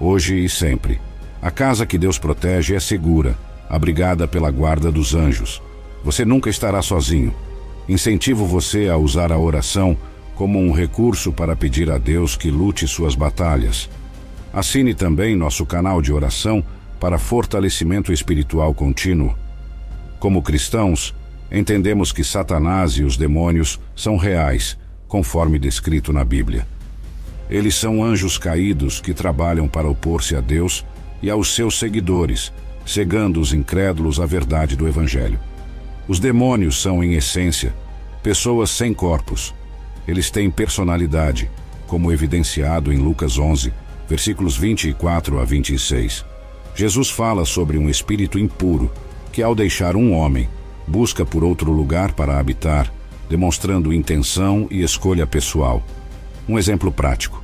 hoje 0.00 0.44
e 0.44 0.48
sempre. 0.48 1.00
A 1.40 1.50
casa 1.50 1.86
que 1.86 1.96
Deus 1.96 2.18
protege 2.18 2.74
é 2.74 2.80
segura, 2.80 3.36
abrigada 3.68 4.28
pela 4.28 4.50
guarda 4.50 4.92
dos 4.92 5.14
anjos. 5.14 5.62
Você 6.04 6.24
nunca 6.24 6.50
estará 6.50 6.82
sozinho. 6.82 7.34
Incentivo 7.88 8.44
você 8.44 8.88
a 8.88 8.96
usar 8.96 9.32
a 9.32 9.38
oração 9.38 9.96
como 10.34 10.58
um 10.58 10.72
recurso 10.72 11.32
para 11.32 11.56
pedir 11.56 11.90
a 11.90 11.98
Deus 11.98 12.36
que 12.36 12.50
lute 12.50 12.86
suas 12.86 13.14
batalhas. 13.14 13.88
Assine 14.52 14.94
também 14.94 15.34
nosso 15.34 15.64
canal 15.64 16.02
de 16.02 16.12
oração 16.12 16.62
para 17.00 17.18
fortalecimento 17.18 18.12
espiritual 18.12 18.74
contínuo. 18.74 19.34
Como 20.18 20.42
cristãos, 20.42 21.14
entendemos 21.50 22.12
que 22.12 22.22
Satanás 22.22 22.92
e 22.92 23.04
os 23.04 23.16
demônios 23.16 23.80
são 23.96 24.16
reais 24.16 24.76
conforme 25.08 25.58
descrito 25.58 26.12
na 26.12 26.24
Bíblia. 26.24 26.66
Eles 27.50 27.74
são 27.74 28.04
anjos 28.04 28.36
caídos 28.36 29.00
que 29.00 29.14
trabalham 29.14 29.66
para 29.66 29.88
opor-se 29.88 30.36
a 30.36 30.40
Deus 30.40 30.84
e 31.22 31.30
aos 31.30 31.54
seus 31.54 31.78
seguidores, 31.78 32.52
cegando 32.84 33.40
os 33.40 33.54
incrédulos 33.54 34.20
à 34.20 34.26
verdade 34.26 34.76
do 34.76 34.86
Evangelho. 34.86 35.40
Os 36.06 36.20
demônios 36.20 36.80
são, 36.80 37.02
em 37.02 37.14
essência, 37.14 37.74
pessoas 38.22 38.70
sem 38.70 38.92
corpos. 38.92 39.54
Eles 40.06 40.30
têm 40.30 40.50
personalidade, 40.50 41.50
como 41.86 42.12
evidenciado 42.12 42.92
em 42.92 42.98
Lucas 42.98 43.38
11, 43.38 43.72
versículos 44.08 44.56
24 44.56 45.40
a 45.40 45.44
26. 45.44 46.24
Jesus 46.74 47.10
fala 47.10 47.44
sobre 47.44 47.78
um 47.78 47.88
espírito 47.88 48.38
impuro 48.38 48.90
que, 49.32 49.42
ao 49.42 49.54
deixar 49.54 49.96
um 49.96 50.12
homem, 50.12 50.48
busca 50.86 51.24
por 51.24 51.42
outro 51.42 51.72
lugar 51.72 52.12
para 52.12 52.38
habitar 52.38 52.92
demonstrando 53.28 53.92
intenção 53.92 54.66
e 54.70 54.82
escolha 54.82 55.26
pessoal. 55.26 55.82
Um 56.48 56.58
exemplo 56.58 56.90
prático. 56.90 57.42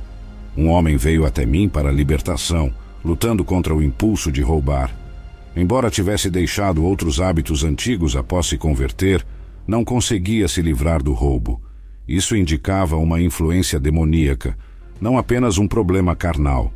Um 0.57 0.69
homem 0.69 0.97
veio 0.97 1.25
até 1.25 1.45
mim 1.45 1.69
para 1.69 1.89
a 1.89 1.91
libertação, 1.91 2.73
lutando 3.03 3.43
contra 3.43 3.75
o 3.75 3.83
impulso 3.83 4.31
de 4.31 4.41
roubar. 4.41 4.95
Embora 5.55 5.91
tivesse 5.91 6.29
deixado 6.29 6.83
outros 6.83 7.21
hábitos 7.21 7.63
antigos 7.63 8.15
após 8.15 8.47
se 8.47 8.57
converter, 8.57 9.25
não 9.67 9.83
conseguia 9.83 10.47
se 10.47 10.61
livrar 10.61 11.01
do 11.01 11.13
roubo. 11.13 11.61
Isso 12.07 12.35
indicava 12.35 12.97
uma 12.97 13.21
influência 13.21 13.79
demoníaca, 13.79 14.57
não 14.99 15.17
apenas 15.17 15.57
um 15.57 15.67
problema 15.67 16.15
carnal. 16.15 16.73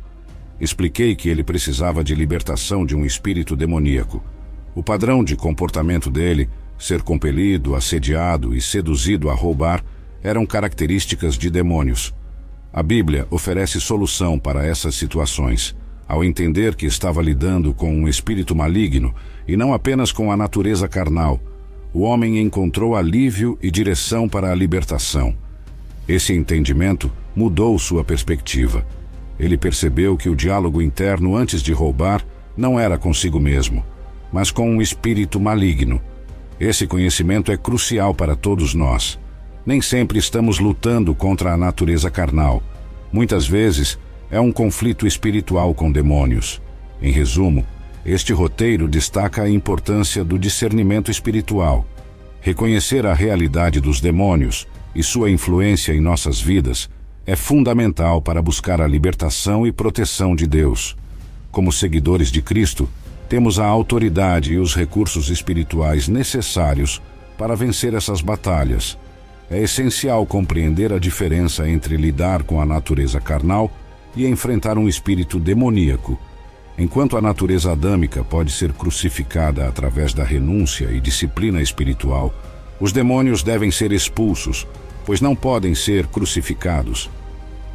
Expliquei 0.60 1.14
que 1.14 1.28
ele 1.28 1.42
precisava 1.42 2.04
de 2.04 2.14
libertação 2.14 2.84
de 2.84 2.94
um 2.94 3.04
espírito 3.04 3.56
demoníaco. 3.56 4.22
O 4.74 4.82
padrão 4.82 5.24
de 5.24 5.36
comportamento 5.36 6.10
dele 6.10 6.48
Ser 6.80 7.02
compelido, 7.02 7.76
assediado 7.76 8.56
e 8.56 8.60
seduzido 8.60 9.28
a 9.28 9.34
roubar 9.34 9.84
eram 10.22 10.46
características 10.46 11.36
de 11.36 11.50
demônios. 11.50 12.14
A 12.72 12.82
Bíblia 12.82 13.26
oferece 13.30 13.78
solução 13.78 14.38
para 14.38 14.66
essas 14.66 14.94
situações, 14.94 15.76
ao 16.08 16.24
entender 16.24 16.74
que 16.74 16.86
estava 16.86 17.20
lidando 17.20 17.74
com 17.74 17.94
um 17.94 18.08
espírito 18.08 18.56
maligno 18.56 19.14
e 19.46 19.58
não 19.58 19.74
apenas 19.74 20.10
com 20.10 20.32
a 20.32 20.36
natureza 20.38 20.88
carnal. 20.88 21.38
O 21.92 22.00
homem 22.00 22.40
encontrou 22.40 22.96
alívio 22.96 23.58
e 23.60 23.70
direção 23.70 24.26
para 24.26 24.50
a 24.50 24.54
libertação. 24.54 25.36
Esse 26.08 26.32
entendimento 26.32 27.12
mudou 27.36 27.78
sua 27.78 28.02
perspectiva. 28.02 28.86
Ele 29.38 29.58
percebeu 29.58 30.16
que 30.16 30.30
o 30.30 30.36
diálogo 30.36 30.80
interno 30.80 31.36
antes 31.36 31.60
de 31.62 31.74
roubar 31.74 32.24
não 32.56 32.80
era 32.80 32.96
consigo 32.96 33.38
mesmo, 33.38 33.84
mas 34.32 34.50
com 34.50 34.70
um 34.70 34.80
espírito 34.80 35.38
maligno 35.38 36.00
esse 36.60 36.86
conhecimento 36.86 37.50
é 37.50 37.56
crucial 37.56 38.14
para 38.14 38.36
todos 38.36 38.74
nós. 38.74 39.18
Nem 39.64 39.80
sempre 39.80 40.18
estamos 40.18 40.58
lutando 40.58 41.14
contra 41.14 41.54
a 41.54 41.56
natureza 41.56 42.10
carnal. 42.10 42.62
Muitas 43.10 43.48
vezes 43.48 43.98
é 44.30 44.38
um 44.38 44.52
conflito 44.52 45.06
espiritual 45.06 45.74
com 45.74 45.90
demônios. 45.90 46.60
Em 47.00 47.10
resumo, 47.10 47.66
este 48.04 48.34
roteiro 48.34 48.86
destaca 48.86 49.42
a 49.42 49.50
importância 49.50 50.22
do 50.22 50.38
discernimento 50.38 51.10
espiritual. 51.10 51.86
Reconhecer 52.42 53.06
a 53.06 53.14
realidade 53.14 53.80
dos 53.80 54.00
demônios 54.00 54.68
e 54.94 55.02
sua 55.02 55.30
influência 55.30 55.92
em 55.92 56.00
nossas 56.00 56.40
vidas 56.40 56.90
é 57.26 57.36
fundamental 57.36 58.20
para 58.20 58.42
buscar 58.42 58.80
a 58.80 58.86
libertação 58.86 59.66
e 59.66 59.72
proteção 59.72 60.36
de 60.36 60.46
Deus. 60.46 60.96
Como 61.50 61.72
seguidores 61.72 62.30
de 62.30 62.42
Cristo, 62.42 62.88
temos 63.30 63.60
a 63.60 63.64
autoridade 63.64 64.54
e 64.54 64.58
os 64.58 64.74
recursos 64.74 65.30
espirituais 65.30 66.08
necessários 66.08 67.00
para 67.38 67.54
vencer 67.54 67.94
essas 67.94 68.20
batalhas. 68.20 68.98
É 69.48 69.62
essencial 69.62 70.26
compreender 70.26 70.92
a 70.92 70.98
diferença 70.98 71.68
entre 71.68 71.96
lidar 71.96 72.42
com 72.42 72.60
a 72.60 72.66
natureza 72.66 73.20
carnal 73.20 73.70
e 74.16 74.26
enfrentar 74.26 74.76
um 74.76 74.88
espírito 74.88 75.38
demoníaco. 75.38 76.18
Enquanto 76.76 77.16
a 77.16 77.22
natureza 77.22 77.70
adâmica 77.70 78.24
pode 78.24 78.50
ser 78.50 78.72
crucificada 78.72 79.68
através 79.68 80.12
da 80.12 80.24
renúncia 80.24 80.90
e 80.90 81.00
disciplina 81.00 81.62
espiritual, 81.62 82.34
os 82.80 82.90
demônios 82.90 83.44
devem 83.44 83.70
ser 83.70 83.92
expulsos, 83.92 84.66
pois 85.06 85.20
não 85.20 85.36
podem 85.36 85.72
ser 85.72 86.08
crucificados. 86.08 87.08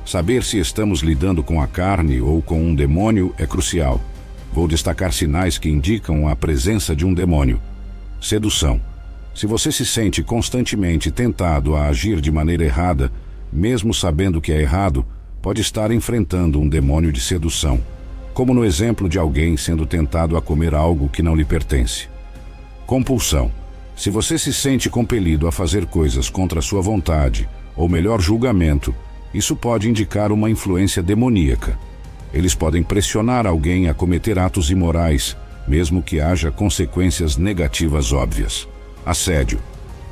Saber 0.06 0.44
se 0.44 0.60
estamos 0.60 1.00
lidando 1.00 1.42
com 1.42 1.62
a 1.62 1.68
carne 1.68 2.20
ou 2.20 2.42
com 2.42 2.62
um 2.62 2.76
demônio 2.76 3.34
é 3.38 3.48
crucial. 3.48 4.02
Vou 4.56 4.70
destacar 4.70 5.12
sinais 5.12 5.58
que 5.58 5.68
indicam 5.68 6.30
a 6.30 6.34
presença 6.34 6.96
de 6.96 7.06
um 7.06 7.14
demônio. 7.14 7.60
Sedução. 8.22 8.80
Se 9.36 9.46
você 9.46 9.70
se 9.70 9.86
sente 9.86 10.24
constantemente 10.24 11.12
tentado 11.12 11.76
a 11.76 11.88
agir 11.88 12.22
de 12.22 12.32
maneira 12.32 12.64
errada, 12.64 13.12
mesmo 13.52 13.94
sabendo 13.94 14.40
que 14.40 14.54
é 14.54 14.62
errado, 14.62 15.06
pode 15.42 15.60
estar 15.60 15.92
enfrentando 15.92 16.58
um 16.58 16.70
demônio 16.70 17.12
de 17.12 17.20
sedução, 17.20 17.82
como 18.34 18.54
no 18.54 18.64
exemplo 18.64 19.10
de 19.10 19.20
alguém 19.20 19.58
sendo 19.58 19.86
tentado 19.86 20.38
a 20.38 20.42
comer 20.42 20.74
algo 20.74 21.10
que 21.10 21.22
não 21.22 21.36
lhe 21.36 21.44
pertence. 21.44 22.08
Compulsão. 22.86 23.52
Se 23.94 24.10
você 24.10 24.38
se 24.38 24.54
sente 24.54 24.90
compelido 24.90 25.50
a 25.50 25.52
fazer 25.52 25.86
coisas 25.86 26.30
contra 26.30 26.62
sua 26.62 26.82
vontade, 26.82 27.46
ou 27.76 27.90
melhor 27.90 28.22
julgamento, 28.22 28.96
isso 29.34 29.54
pode 29.54 29.90
indicar 29.90 30.32
uma 30.32 30.50
influência 30.50 31.04
demoníaca. 31.04 31.78
Eles 32.36 32.54
podem 32.54 32.84
pressionar 32.84 33.48
alguém 33.48 33.88
a 33.88 33.94
cometer 33.94 34.38
atos 34.38 34.70
imorais, 34.70 35.38
mesmo 35.66 36.04
que 36.04 36.20
haja 36.20 36.52
consequências 36.52 37.38
negativas 37.38 38.12
óbvias. 38.12 38.68
Assédio. 39.06 39.58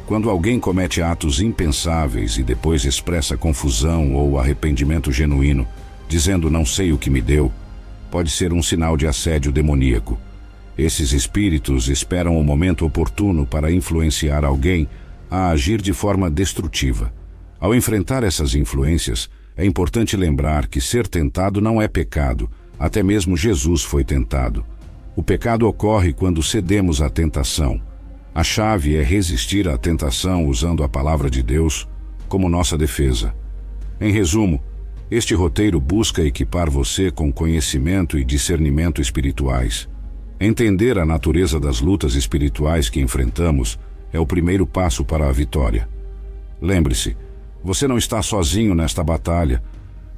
Quando 0.05 0.29
alguém 0.29 0.57
comete 0.57 1.01
atos 1.01 1.41
impensáveis 1.41 2.37
e 2.37 2.43
depois 2.43 2.85
expressa 2.85 3.35
confusão 3.35 4.13
ou 4.13 4.39
arrependimento 4.39 5.11
genuíno, 5.11 5.67
dizendo 6.07 6.49
não 6.49 6.65
sei 6.65 6.93
o 6.93 6.97
que 6.97 7.09
me 7.09 7.21
deu, 7.21 7.51
pode 8.09 8.31
ser 8.31 8.53
um 8.53 8.63
sinal 8.63 8.95
de 8.95 9.05
assédio 9.05 9.51
demoníaco. 9.51 10.17
Esses 10.77 11.11
espíritos 11.11 11.89
esperam 11.89 12.39
o 12.39 12.43
momento 12.43 12.85
oportuno 12.85 13.45
para 13.45 13.71
influenciar 13.71 14.45
alguém 14.45 14.87
a 15.29 15.49
agir 15.49 15.81
de 15.81 15.91
forma 15.91 16.29
destrutiva. 16.29 17.13
Ao 17.59 17.75
enfrentar 17.75 18.23
essas 18.23 18.55
influências, 18.55 19.29
é 19.55 19.65
importante 19.65 20.17
lembrar 20.17 20.67
que 20.67 20.81
ser 20.81 21.07
tentado 21.07 21.61
não 21.61 21.81
é 21.81 21.87
pecado, 21.87 22.49
até 22.79 23.03
mesmo 23.03 23.37
Jesus 23.37 23.83
foi 23.83 24.03
tentado. 24.03 24.65
O 25.15 25.21
pecado 25.21 25.67
ocorre 25.67 26.11
quando 26.11 26.41
cedemos 26.41 27.01
à 27.01 27.09
tentação. 27.09 27.79
A 28.33 28.43
chave 28.43 28.95
é 28.95 29.03
resistir 29.03 29.69
à 29.69 29.77
tentação 29.77 30.47
usando 30.47 30.83
a 30.83 30.89
palavra 30.89 31.29
de 31.29 31.43
Deus 31.43 31.87
como 32.27 32.49
nossa 32.49 32.75
defesa. 32.75 33.33
Em 34.01 34.11
resumo, 34.11 34.59
este 35.11 35.35
roteiro 35.35 35.79
busca 35.79 36.23
equipar 36.23 36.67
você 36.67 37.11
com 37.11 37.31
conhecimento 37.31 38.17
e 38.17 38.25
discernimento 38.25 38.99
espirituais. 38.99 39.87
Entender 40.39 40.97
a 40.97 41.05
natureza 41.05 41.59
das 41.59 41.79
lutas 41.79 42.15
espirituais 42.15 42.89
que 42.89 42.99
enfrentamos 42.99 43.77
é 44.11 44.19
o 44.19 44.25
primeiro 44.25 44.65
passo 44.65 45.05
para 45.05 45.29
a 45.29 45.31
vitória. 45.31 45.87
Lembre-se, 46.59 47.15
você 47.63 47.87
não 47.87 47.97
está 47.97 48.21
sozinho 48.21 48.75
nesta 48.75 49.03
batalha. 49.03 49.63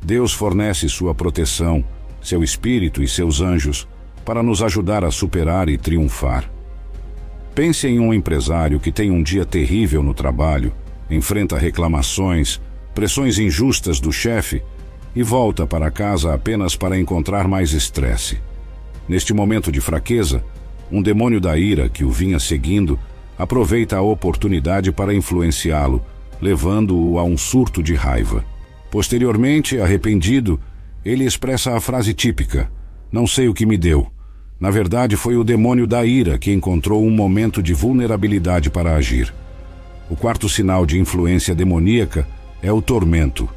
Deus 0.04 0.34
fornece 0.34 0.90
sua 0.90 1.14
proteção, 1.14 1.86
seu 2.22 2.44
espírito 2.44 3.04
e 3.04 3.08
seus 3.08 3.40
anjos 3.40 3.88
para 4.26 4.42
nos 4.42 4.64
ajudar 4.64 5.06
a 5.06 5.12
superar 5.12 5.70
e 5.70 5.78
triunfar. 5.78 6.50
Pense 7.54 7.88
em 7.88 8.00
um 8.00 8.14
empresário 8.14 8.80
que 8.80 8.92
tem 8.92 9.12
um 9.12 9.22
dia 9.22 9.46
terrível 9.46 10.02
no 10.02 10.14
trabalho, 10.14 10.74
enfrenta 11.10 11.58
reclamações, 11.58 12.60
pressões 12.96 13.38
injustas 13.38 14.00
do 14.00 14.12
chefe 14.12 14.64
e 15.16 15.22
volta 15.22 15.68
para 15.68 15.92
casa 15.92 16.34
apenas 16.34 16.76
para 16.76 17.00
encontrar 17.00 17.48
mais 17.48 17.72
estresse. 17.72 18.40
Neste 19.08 19.34
momento 19.34 19.72
de 19.72 19.80
fraqueza, 19.80 20.44
um 20.92 21.02
demônio 21.02 21.40
da 21.40 21.58
ira 21.58 21.88
que 21.88 22.04
o 22.04 22.10
vinha 22.10 22.40
seguindo 22.40 23.00
aproveita 23.38 23.98
a 23.98 24.02
oportunidade 24.02 24.92
para 24.92 25.14
influenciá-lo, 25.14 26.04
levando-o 26.42 27.18
a 27.18 27.24
um 27.24 27.38
surto 27.38 27.82
de 27.82 27.94
raiva. 27.94 28.44
Posteriormente, 28.92 29.80
arrependido, 29.80 30.60
ele 31.04 31.26
expressa 31.26 31.76
a 31.76 31.82
frase 31.82 32.14
típica: 32.14 32.72
Não 33.12 33.28
sei 33.28 33.48
o 33.48 33.54
que 33.54 33.66
me 33.66 33.78
deu. 33.78 34.08
Na 34.60 34.72
verdade, 34.72 35.16
foi 35.16 35.36
o 35.36 35.44
demônio 35.44 35.86
da 35.86 36.06
ira 36.06 36.38
que 36.38 36.52
encontrou 36.52 37.04
um 37.04 37.12
momento 37.12 37.62
de 37.62 37.74
vulnerabilidade 37.74 38.70
para 38.70 38.96
agir. 38.96 39.34
O 40.10 40.16
quarto 40.16 40.48
sinal 40.48 40.86
de 40.86 41.00
influência 41.00 41.54
demoníaca 41.54 42.28
é 42.62 42.72
o 42.72 42.82
tormento. 42.82 43.50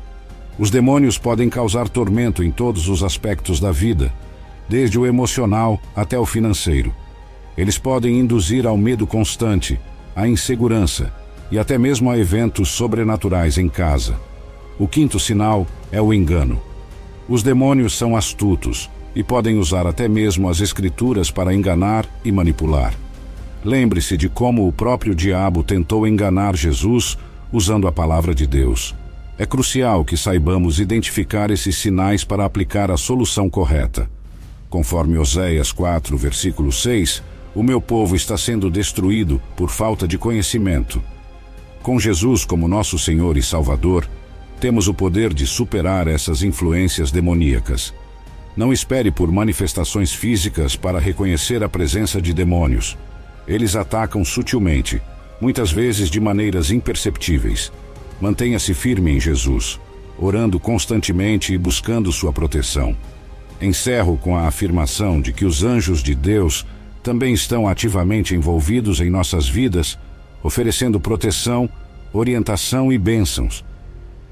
Os 0.58 0.70
demônios 0.70 1.16
podem 1.16 1.48
causar 1.48 1.88
tormento 1.88 2.42
em 2.42 2.50
todos 2.50 2.88
os 2.88 3.04
aspectos 3.04 3.60
da 3.60 3.70
vida, 3.70 4.12
desde 4.68 4.98
o 4.98 5.06
emocional 5.06 5.80
até 5.94 6.18
o 6.18 6.26
financeiro. 6.26 6.92
Eles 7.56 7.78
podem 7.78 8.18
induzir 8.18 8.66
ao 8.66 8.76
medo 8.76 9.06
constante, 9.06 9.78
à 10.16 10.26
insegurança 10.26 11.12
e 11.50 11.58
até 11.58 11.78
mesmo 11.78 12.10
a 12.10 12.18
eventos 12.18 12.70
sobrenaturais 12.70 13.58
em 13.58 13.68
casa. 13.68 14.16
O 14.78 14.86
quinto 14.86 15.18
sinal 15.18 15.66
é 15.90 16.00
o 16.00 16.12
engano. 16.12 16.60
Os 17.28 17.42
demônios 17.42 17.96
são 17.96 18.16
astutos 18.16 18.88
e 19.14 19.22
podem 19.22 19.58
usar 19.58 19.86
até 19.86 20.08
mesmo 20.08 20.48
as 20.48 20.60
Escrituras 20.60 21.30
para 21.30 21.54
enganar 21.54 22.06
e 22.24 22.30
manipular. 22.30 22.94
Lembre-se 23.64 24.16
de 24.16 24.28
como 24.28 24.68
o 24.68 24.72
próprio 24.72 25.14
diabo 25.14 25.64
tentou 25.64 26.06
enganar 26.06 26.54
Jesus 26.54 27.18
usando 27.52 27.88
a 27.88 27.92
palavra 27.92 28.34
de 28.34 28.46
Deus. 28.46 28.94
É 29.36 29.44
crucial 29.46 30.04
que 30.04 30.16
saibamos 30.16 30.80
identificar 30.80 31.50
esses 31.50 31.76
sinais 31.76 32.24
para 32.24 32.44
aplicar 32.44 32.90
a 32.90 32.96
solução 32.96 33.48
correta. 33.50 34.08
Conforme 34.70 35.18
Oséias 35.18 35.72
4, 35.72 36.16
versículo 36.16 36.70
6, 36.70 37.22
o 37.54 37.62
meu 37.62 37.80
povo 37.80 38.14
está 38.14 38.36
sendo 38.36 38.70
destruído 38.70 39.40
por 39.56 39.70
falta 39.70 40.06
de 40.06 40.18
conhecimento. 40.18 41.02
Com 41.82 41.98
Jesus 41.98 42.44
como 42.44 42.68
nosso 42.68 42.98
Senhor 42.98 43.36
e 43.36 43.42
Salvador, 43.42 44.08
temos 44.60 44.88
o 44.88 44.94
poder 44.94 45.32
de 45.32 45.46
superar 45.46 46.08
essas 46.08 46.42
influências 46.42 47.10
demoníacas. 47.10 47.94
Não 48.56 48.72
espere 48.72 49.10
por 49.10 49.30
manifestações 49.30 50.12
físicas 50.12 50.74
para 50.74 50.98
reconhecer 50.98 51.62
a 51.62 51.68
presença 51.68 52.20
de 52.20 52.34
demônios. 52.34 52.98
Eles 53.46 53.76
atacam 53.76 54.24
sutilmente, 54.24 55.00
muitas 55.40 55.70
vezes 55.70 56.10
de 56.10 56.20
maneiras 56.20 56.70
imperceptíveis. 56.70 57.72
Mantenha-se 58.20 58.74
firme 58.74 59.12
em 59.12 59.20
Jesus, 59.20 59.78
orando 60.18 60.58
constantemente 60.58 61.54
e 61.54 61.58
buscando 61.58 62.10
sua 62.10 62.32
proteção. 62.32 62.96
Encerro 63.62 64.18
com 64.18 64.36
a 64.36 64.48
afirmação 64.48 65.20
de 65.20 65.32
que 65.32 65.44
os 65.44 65.62
anjos 65.62 66.02
de 66.02 66.14
Deus 66.14 66.66
também 67.02 67.32
estão 67.32 67.68
ativamente 67.68 68.34
envolvidos 68.34 69.00
em 69.00 69.08
nossas 69.08 69.48
vidas, 69.48 69.96
oferecendo 70.42 71.00
proteção, 71.00 71.68
orientação 72.12 72.92
e 72.92 72.98
bênçãos. 72.98 73.64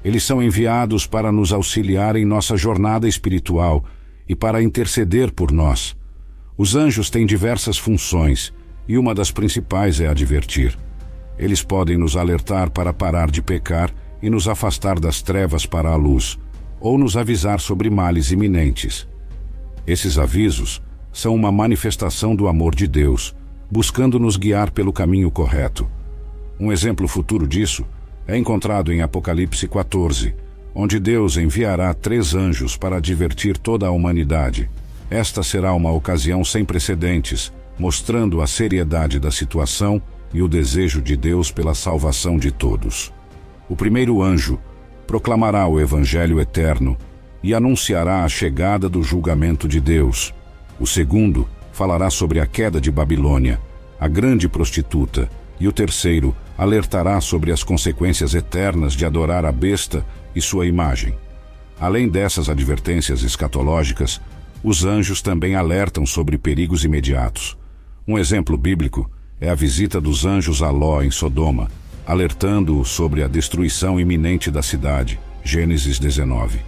Eles 0.03 0.23
são 0.23 0.41
enviados 0.41 1.05
para 1.05 1.31
nos 1.31 1.51
auxiliar 1.51 2.15
em 2.15 2.25
nossa 2.25 2.55
jornada 2.55 3.07
espiritual 3.07 3.83
e 4.27 4.35
para 4.35 4.61
interceder 4.61 5.31
por 5.31 5.51
nós. 5.51 5.95
Os 6.57 6.75
anjos 6.75 7.09
têm 7.09 7.25
diversas 7.25 7.77
funções 7.77 8.53
e 8.87 8.97
uma 8.97 9.13
das 9.13 9.31
principais 9.31 9.99
é 9.99 10.07
advertir. 10.07 10.77
Eles 11.37 11.61
podem 11.61 11.97
nos 11.97 12.15
alertar 12.15 12.71
para 12.71 12.93
parar 12.93 13.29
de 13.29 13.41
pecar 13.41 13.93
e 14.21 14.29
nos 14.29 14.47
afastar 14.47 14.99
das 14.99 15.21
trevas 15.21 15.65
para 15.65 15.89
a 15.89 15.95
luz, 15.95 16.39
ou 16.79 16.97
nos 16.97 17.15
avisar 17.15 17.59
sobre 17.59 17.89
males 17.89 18.31
iminentes. 18.31 19.07
Esses 19.85 20.17
avisos 20.17 20.81
são 21.11 21.35
uma 21.35 21.51
manifestação 21.51 22.35
do 22.35 22.47
amor 22.47 22.73
de 22.73 22.87
Deus, 22.87 23.35
buscando 23.69 24.19
nos 24.19 24.37
guiar 24.37 24.71
pelo 24.71 24.91
caminho 24.93 25.29
correto. 25.29 25.87
Um 26.59 26.71
exemplo 26.71 27.07
futuro 27.07 27.47
disso 27.47 27.85
é 28.27 28.35
encontrado 28.35 28.91
em 28.91 29.01
Apocalipse 29.01 29.67
14, 29.67 30.33
onde 30.73 30.99
Deus 30.99 31.37
enviará 31.37 31.93
três 31.93 32.33
anjos 32.33 32.75
para 32.75 32.97
advertir 32.97 33.57
toda 33.57 33.85
a 33.85 33.91
humanidade. 33.91 34.67
Esta 35.09 35.43
será 35.43 35.73
uma 35.73 35.91
ocasião 35.91 36.43
sem 36.43 36.65
precedentes, 36.65 37.53
mostrando 37.77 38.41
a 38.41 38.47
seriedade 38.47 39.19
da 39.19 39.29
situação 39.29 40.01
e 40.33 40.41
o 40.41 40.47
desejo 40.47 40.99
de 40.99 41.15
Deus 41.15 41.51
pela 41.51 41.75
salvação 41.75 42.37
de 42.37 42.51
todos. 42.51 43.13
O 43.69 43.75
primeiro 43.75 44.21
anjo 44.21 44.59
proclamará 45.05 45.67
o 45.67 45.79
Evangelho 45.79 46.39
eterno 46.39 46.97
e 47.43 47.53
anunciará 47.53 48.23
a 48.23 48.29
chegada 48.29 48.89
do 48.89 49.03
julgamento 49.03 49.67
de 49.67 49.79
Deus. 49.79 50.33
O 50.79 50.87
segundo 50.87 51.47
falará 51.71 52.09
sobre 52.09 52.39
a 52.39 52.47
queda 52.47 52.81
de 52.81 52.91
Babilônia, 52.91 53.61
a 53.99 54.07
grande 54.07 54.49
prostituta, 54.49 55.29
e 55.59 55.67
o 55.67 55.71
terceiro 55.71 56.35
alertará 56.57 57.21
sobre 57.21 57.51
as 57.51 57.63
consequências 57.63 58.33
eternas 58.33 58.93
de 58.93 59.05
adorar 59.05 59.45
a 59.45 59.51
besta 59.51 60.05
e 60.35 60.41
sua 60.41 60.65
imagem. 60.65 61.15
Além 61.79 62.09
dessas 62.09 62.49
advertências 62.49 63.21
escatológicas, 63.23 64.19
os 64.63 64.83
anjos 64.83 65.21
também 65.21 65.55
alertam 65.55 66.05
sobre 66.05 66.37
perigos 66.37 66.83
imediatos. 66.83 67.55
Um 68.07 68.17
exemplo 68.17 68.57
bíblico 68.57 69.09
é 69.39 69.49
a 69.49 69.55
visita 69.55 70.01
dos 70.01 70.25
anjos 70.25 70.63
a 70.63 70.71
Ló 70.71 71.03
em 71.03 71.11
Sodoma, 71.11 71.69
alertando-o 72.05 72.83
sobre 72.83 73.21
a 73.21 73.27
destruição 73.27 73.99
iminente 73.99 74.49
da 74.49 74.63
cidade. 74.63 75.19
Gênesis 75.43 75.99
19. 75.99 76.59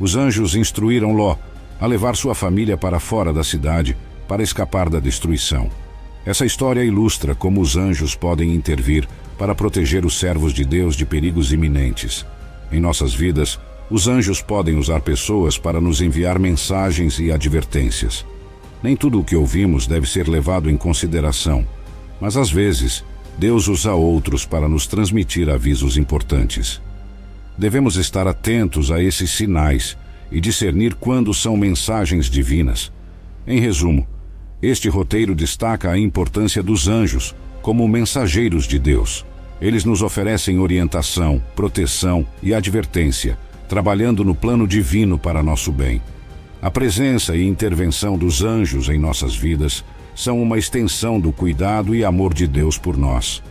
Os 0.00 0.16
anjos 0.16 0.54
instruíram 0.54 1.12
Ló 1.12 1.36
a 1.80 1.86
levar 1.86 2.16
sua 2.16 2.34
família 2.34 2.76
para 2.76 2.98
fora 2.98 3.32
da 3.32 3.44
cidade 3.44 3.96
para 4.26 4.42
escapar 4.42 4.88
da 4.88 4.98
destruição. 4.98 5.70
Essa 6.24 6.44
história 6.44 6.84
ilustra 6.84 7.34
como 7.34 7.60
os 7.60 7.76
anjos 7.76 8.14
podem 8.14 8.54
intervir 8.54 9.08
para 9.38 9.54
proteger 9.54 10.04
os 10.04 10.18
servos 10.18 10.52
de 10.52 10.64
Deus 10.64 10.96
de 10.96 11.06
perigos 11.06 11.52
iminentes. 11.52 12.26
Em 12.72 12.80
nossas 12.80 13.14
vidas, 13.14 13.58
os 13.90 14.08
anjos 14.08 14.42
podem 14.42 14.76
usar 14.76 15.00
pessoas 15.00 15.56
para 15.56 15.80
nos 15.80 16.02
enviar 16.02 16.38
mensagens 16.38 17.18
e 17.18 17.32
advertências. 17.32 18.26
Nem 18.82 18.94
tudo 18.96 19.20
o 19.20 19.24
que 19.24 19.36
ouvimos 19.36 19.86
deve 19.86 20.06
ser 20.06 20.28
levado 20.28 20.68
em 20.68 20.76
consideração, 20.76 21.66
mas 22.20 22.36
às 22.36 22.50
vezes 22.50 23.04
Deus 23.38 23.68
usa 23.68 23.92
outros 23.92 24.44
para 24.44 24.68
nos 24.68 24.86
transmitir 24.86 25.48
avisos 25.48 25.96
importantes. 25.96 26.82
Devemos 27.56 27.96
estar 27.96 28.26
atentos 28.26 28.90
a 28.90 29.02
esses 29.02 29.30
sinais 29.30 29.96
e 30.30 30.40
discernir 30.40 30.94
quando 30.94 31.32
são 31.32 31.56
mensagens 31.56 32.26
divinas. 32.26 32.92
Em 33.46 33.60
resumo, 33.60 34.06
este 34.60 34.88
roteiro 34.88 35.34
destaca 35.34 35.90
a 35.90 35.98
importância 35.98 36.62
dos 36.62 36.88
anjos 36.88 37.34
como 37.68 37.86
mensageiros 37.86 38.66
de 38.66 38.78
Deus. 38.78 39.26
Eles 39.60 39.84
nos 39.84 40.00
oferecem 40.00 40.58
orientação, 40.58 41.38
proteção 41.54 42.26
e 42.42 42.54
advertência, 42.54 43.38
trabalhando 43.68 44.24
no 44.24 44.34
plano 44.34 44.66
divino 44.66 45.18
para 45.18 45.42
nosso 45.42 45.70
bem. 45.70 46.00
A 46.62 46.70
presença 46.70 47.36
e 47.36 47.46
intervenção 47.46 48.16
dos 48.16 48.42
anjos 48.42 48.88
em 48.88 48.98
nossas 48.98 49.36
vidas 49.36 49.84
são 50.14 50.40
uma 50.40 50.56
extensão 50.56 51.20
do 51.20 51.30
cuidado 51.30 51.94
e 51.94 52.06
amor 52.06 52.32
de 52.32 52.46
Deus 52.46 52.78
por 52.78 52.96
nós. 52.96 53.42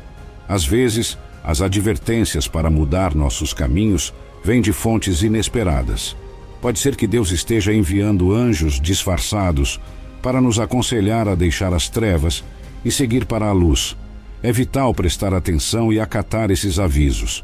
Às 0.50 0.66
vezes, 0.66 1.16
as 1.44 1.62
advertências 1.62 2.48
para 2.48 2.72
mudar 2.72 3.14
nossos 3.14 3.54
caminhos 3.54 4.12
vêm 4.44 4.64
de 4.64 4.74
fontes 4.74 5.22
inesperadas. 5.22 6.16
Pode 6.60 6.80
ser 6.80 6.96
que 6.96 7.06
Deus 7.06 7.30
esteja 7.30 7.72
enviando 7.72 8.34
anjos 8.34 8.82
disfarçados 8.82 9.80
para 10.24 10.42
nos 10.42 10.58
aconselhar 10.58 11.28
a 11.28 11.36
deixar 11.36 11.72
as 11.72 11.88
trevas 11.88 12.44
e 12.84 12.90
seguir 12.92 13.24
para 13.24 13.46
a 13.46 13.52
luz. 13.52 13.96
É 14.42 14.52
vital 14.52 14.94
prestar 14.94 15.34
atenção 15.34 15.92
e 15.92 16.00
acatar 16.00 16.52
esses 16.52 16.78
avisos. 16.78 17.44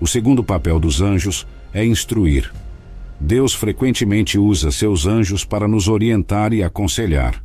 O 0.00 0.06
segundo 0.06 0.44
papel 0.44 0.78
dos 0.78 1.00
anjos 1.00 1.46
é 1.72 1.84
instruir. 1.84 2.52
Deus 3.18 3.54
frequentemente 3.54 4.38
usa 4.38 4.70
seus 4.70 5.06
anjos 5.06 5.44
para 5.44 5.66
nos 5.66 5.88
orientar 5.88 6.52
e 6.52 6.62
aconselhar. 6.62 7.42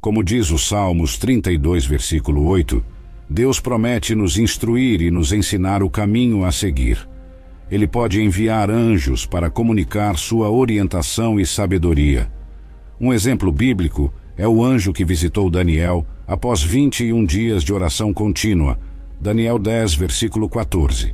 Como 0.00 0.24
diz 0.24 0.50
o 0.50 0.58
Salmos 0.58 1.18
32, 1.18 1.84
versículo 1.84 2.46
8, 2.46 2.84
Deus 3.30 3.60
promete 3.60 4.14
nos 4.14 4.38
instruir 4.38 5.02
e 5.02 5.10
nos 5.10 5.32
ensinar 5.32 5.82
o 5.82 5.90
caminho 5.90 6.44
a 6.44 6.50
seguir. 6.50 7.08
Ele 7.70 7.86
pode 7.86 8.20
enviar 8.20 8.70
anjos 8.70 9.26
para 9.26 9.50
comunicar 9.50 10.16
sua 10.16 10.50
orientação 10.50 11.38
e 11.38 11.44
sabedoria. 11.44 12.30
Um 13.00 13.12
exemplo 13.12 13.52
bíblico 13.52 14.12
é 14.38 14.46
o 14.46 14.64
anjo 14.64 14.92
que 14.92 15.04
visitou 15.04 15.50
Daniel 15.50 16.06
após 16.26 16.62
21 16.62 17.24
dias 17.24 17.64
de 17.64 17.72
oração 17.72 18.14
contínua. 18.14 18.78
Daniel 19.20 19.58
10, 19.58 19.94
versículo 19.94 20.48
14. 20.48 21.12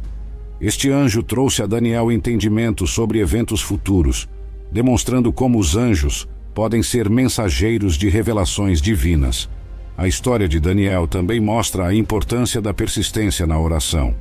Este 0.61 0.91
anjo 0.91 1.23
trouxe 1.23 1.63
a 1.63 1.67
Daniel 1.67 2.13
entendimento 2.13 2.87
sobre 2.87 3.21
eventos 3.21 3.63
futuros, 3.63 4.29
demonstrando 4.71 5.33
como 5.33 5.59
os 5.59 5.75
anjos 5.75 6.29
podem 6.55 6.83
ser 6.83 7.09
mensageiros 7.09 7.97
de 7.97 8.11
revelações 8.11 8.81
divinas. 8.81 9.49
A 9.97 10.07
história 10.07 10.47
de 10.47 10.61
Daniel 10.61 11.07
também 11.09 11.41
mostra 11.41 11.87
a 11.87 11.95
importância 11.95 12.61
da 12.61 12.75
persistência 12.75 13.47
na 13.47 13.59
oração. 13.59 14.15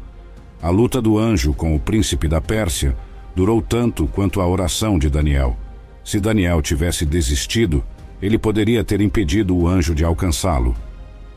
A 0.62 0.70
luta 0.70 1.02
do 1.02 1.18
anjo 1.18 1.54
com 1.54 1.76
o 1.76 1.80
príncipe 1.80 2.28
da 2.28 2.40
Pérsia 2.40 2.96
durou 3.36 3.62
tanto 3.62 4.08
quanto 4.08 4.40
a 4.40 4.48
oração 4.48 4.98
de 4.98 5.10
Daniel. 5.10 5.58
Se 6.04 6.20
Daniel 6.20 6.62
tivesse 6.62 7.06
desistido, 7.06 7.84
ele 8.24 8.38
poderia 8.38 8.86
ter 8.86 9.02
impedido 9.02 9.54
o 9.54 9.68
anjo 9.68 9.94
de 9.94 10.06
alcançá-lo. 10.06 10.74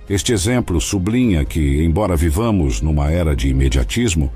Este 0.09 0.33
exemplo 0.33 0.81
sublinha 0.81 1.44
que, 1.44 1.83
embora 1.83 2.14
vivamos 2.14 2.81
numa 2.81 3.11
era 3.11 3.35
de 3.35 3.49
imediatismo, 3.49 4.31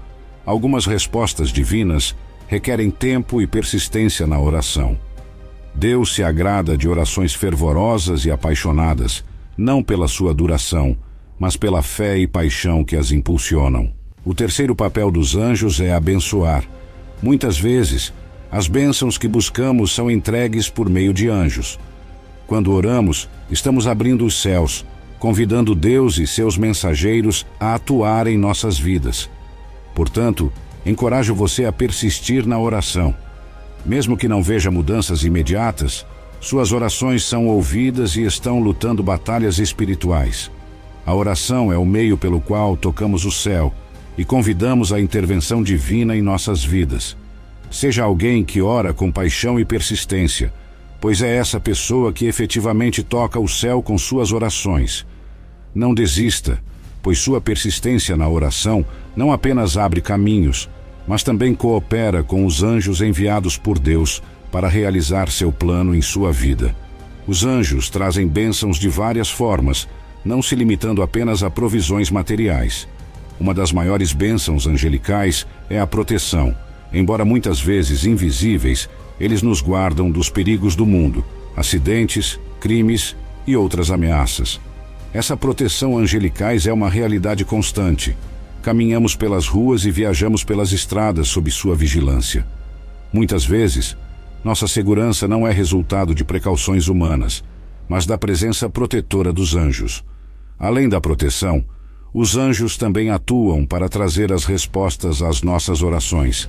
algumas 0.45 0.85
respostas 0.85 1.51
divinas 1.51 2.17
requerem 2.49 2.91
tempo 2.91 3.41
e 3.41 3.47
persistência 3.47 4.27
na 4.27 4.41
oração. 4.41 4.99
Deus 5.73 6.13
se 6.13 6.25
agrada 6.25 6.77
de 6.77 6.89
orações 6.89 7.33
fervorosas 7.33 8.25
e 8.25 8.33
apaixonadas, 8.33 9.25
não 9.57 9.81
pela 9.81 10.09
sua 10.09 10.35
duração, 10.35 10.97
mas 11.39 11.57
pela 11.57 11.83
fé 11.83 12.19
e 12.19 12.27
paixão 12.27 12.83
que 12.83 12.97
as 12.97 13.13
impulsionam. 13.13 13.93
O 14.25 14.35
terceiro 14.35 14.75
papel 14.75 15.13
dos 15.13 15.37
anjos 15.37 15.81
é 15.81 15.93
abençoar. 15.93 16.65
Muitas 17.23 17.57
vezes, 17.57 18.13
as 18.51 18.67
bênçãos 18.67 19.17
que 19.17 19.29
buscamos 19.29 19.95
são 19.95 20.11
entregues 20.11 20.69
por 20.69 20.91
meio 20.91 21.15
de 21.15 21.29
anjos. 21.29 21.79
Quando 22.51 22.73
oramos, 22.73 23.29
estamos 23.49 23.87
abrindo 23.87 24.27
os 24.27 24.43
céus, 24.43 24.85
convidando 25.21 25.73
Deus 25.73 26.19
e 26.19 26.27
seus 26.27 26.59
mensageiros 26.59 27.47
a 27.61 27.77
atuar 27.77 28.27
em 28.27 28.37
nossas 28.37 28.77
vidas. 28.77 29.31
Portanto, 29.95 30.53
encorajo 30.85 31.33
você 31.33 31.65
a 31.65 31.71
persistir 31.71 32.45
na 32.45 32.59
oração. 32.59 33.15
Mesmo 33.87 34.17
que 34.17 34.27
não 34.27 34.43
veja 34.43 34.69
mudanças 34.69 35.23
imediatas, 35.23 36.05
suas 36.41 36.73
orações 36.73 37.23
são 37.23 37.47
ouvidas 37.47 38.17
e 38.17 38.23
estão 38.23 38.59
lutando 38.59 39.01
batalhas 39.01 39.61
espirituais. 39.61 40.51
A 41.07 41.15
oração 41.15 41.73
é 41.73 41.79
o 41.79 41.87
meio 41.87 42.19
pelo 42.19 42.41
qual 42.41 42.77
tocamos 42.77 43.25
o 43.25 43.31
céu 43.31 43.73
e 44.19 44.25
convidamos 44.25 44.93
a 44.93 45.01
intervenção 45.01 45.63
divina 45.63 46.17
em 46.17 46.21
nossas 46.21 46.65
vidas. 46.65 47.17
Seja 47.71 48.03
alguém 48.03 48.45
que 48.45 48.61
ora 48.61 48.93
com 48.93 49.09
paixão 49.13 49.61
e 49.61 49.65
persistência, 49.65 50.53
pois 51.01 51.23
é 51.23 51.37
essa 51.37 51.59
pessoa 51.59 52.13
que 52.13 52.27
efetivamente 52.27 53.03
toca 53.03 53.41
o 53.41 53.49
céu 53.49 53.83
com 53.83 53.97
suas 53.97 54.33
orações. 54.33 55.07
Não 55.75 55.95
desista, 55.95 56.63
pois 57.03 57.19
sua 57.19 57.41
persistência 57.41 58.17
na 58.17 58.29
oração 58.29 58.85
não 59.17 59.33
apenas 59.33 59.77
abre 59.77 60.01
caminhos, 60.01 60.69
mas 61.07 61.23
também 61.23 61.55
coopera 61.55 62.23
com 62.23 62.45
os 62.45 62.63
anjos 62.63 63.01
enviados 63.01 63.57
por 63.57 63.79
Deus 63.79 64.23
para 64.53 64.69
realizar 64.69 65.31
seu 65.31 65.51
plano 65.51 65.95
em 65.95 66.03
sua 66.03 66.33
vida. 66.33 66.75
Os 67.27 67.45
anjos 67.45 67.89
trazem 67.89 68.27
bênçãos 68.27 68.79
de 68.79 68.89
várias 68.89 69.31
formas, 69.31 69.89
não 70.25 70.43
se 70.43 70.55
limitando 70.55 71.03
apenas 71.03 71.43
a 71.43 71.51
provisões 71.51 72.11
materiais. 72.11 72.87
Uma 73.39 73.55
das 73.55 73.73
maiores 73.73 74.13
bênçãos 74.13 74.67
angelicais 74.67 75.47
é 75.71 75.81
a 75.81 75.87
proteção. 75.87 76.55
Embora 76.93 77.25
muitas 77.25 77.61
vezes 77.61 78.05
invisíveis, 78.05 78.89
eles 79.21 79.43
nos 79.43 79.61
guardam 79.61 80.11
dos 80.11 80.31
perigos 80.31 80.75
do 80.75 80.87
mundo, 80.87 81.25
acidentes, 81.57 82.41
crimes 82.59 83.15
e 83.47 83.55
outras 83.55 83.91
ameaças. 83.91 84.59
Essa 85.13 85.37
proteção 85.37 85.99
angelicais 85.99 86.67
é 86.67 86.73
uma 86.73 86.89
realidade 86.89 87.45
constante. 87.45 88.17
Caminhamos 88.63 89.15
pelas 89.15 89.47
ruas 89.47 89.85
e 89.85 89.91
viajamos 89.91 90.43
pelas 90.43 90.73
estradas 90.73 91.29
sob 91.29 91.51
sua 91.51 91.75
vigilância. 91.75 92.47
Muitas 93.13 93.45
vezes, 93.45 93.97
nossa 94.43 94.67
segurança 94.67 95.29
não 95.29 95.47
é 95.47 95.53
resultado 95.53 96.15
de 96.15 96.25
precauções 96.25 96.89
humanas, 96.89 97.45
mas 97.89 98.07
da 98.07 98.17
presença 98.17 98.71
protetora 98.71 99.33
dos 99.33 99.55
anjos. 99.55 100.05
Além 100.59 100.89
da 100.89 101.01
proteção, 101.01 101.65
os 102.15 102.37
anjos 102.37 102.77
também 102.77 103.11
atuam 103.11 103.67
para 103.67 103.89
trazer 103.89 104.33
as 104.33 104.45
respostas 104.45 105.23
às 105.23 105.43
nossas 105.43 105.83
orações. 105.83 106.49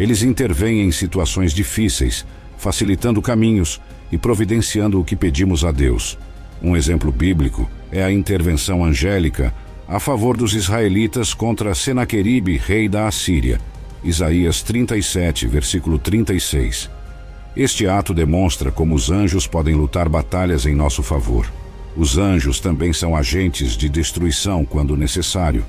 Eles 0.00 0.22
intervêm 0.22 0.80
em 0.80 0.90
situações 0.90 1.52
difíceis, 1.52 2.24
facilitando 2.56 3.20
caminhos 3.20 3.78
e 4.10 4.16
providenciando 4.16 4.98
o 4.98 5.04
que 5.04 5.14
pedimos 5.14 5.62
a 5.62 5.70
Deus. 5.70 6.18
Um 6.62 6.74
exemplo 6.74 7.12
bíblico 7.12 7.70
é 7.92 8.02
a 8.02 8.10
intervenção 8.10 8.82
angélica 8.82 9.52
a 9.86 10.00
favor 10.00 10.38
dos 10.38 10.54
israelitas 10.54 11.34
contra 11.34 11.74
Senaqueribe, 11.74 12.56
rei 12.56 12.88
da 12.88 13.08
Assíria. 13.08 13.60
Isaías 14.02 14.62
37, 14.62 15.46
versículo 15.46 15.98
36. 15.98 16.88
Este 17.54 17.86
ato 17.86 18.14
demonstra 18.14 18.72
como 18.72 18.94
os 18.94 19.10
anjos 19.10 19.46
podem 19.46 19.74
lutar 19.74 20.08
batalhas 20.08 20.64
em 20.64 20.74
nosso 20.74 21.02
favor. 21.02 21.46
Os 21.94 22.16
anjos 22.16 22.58
também 22.58 22.94
são 22.94 23.14
agentes 23.14 23.76
de 23.76 23.86
destruição 23.86 24.64
quando 24.64 24.96
necessário. 24.96 25.62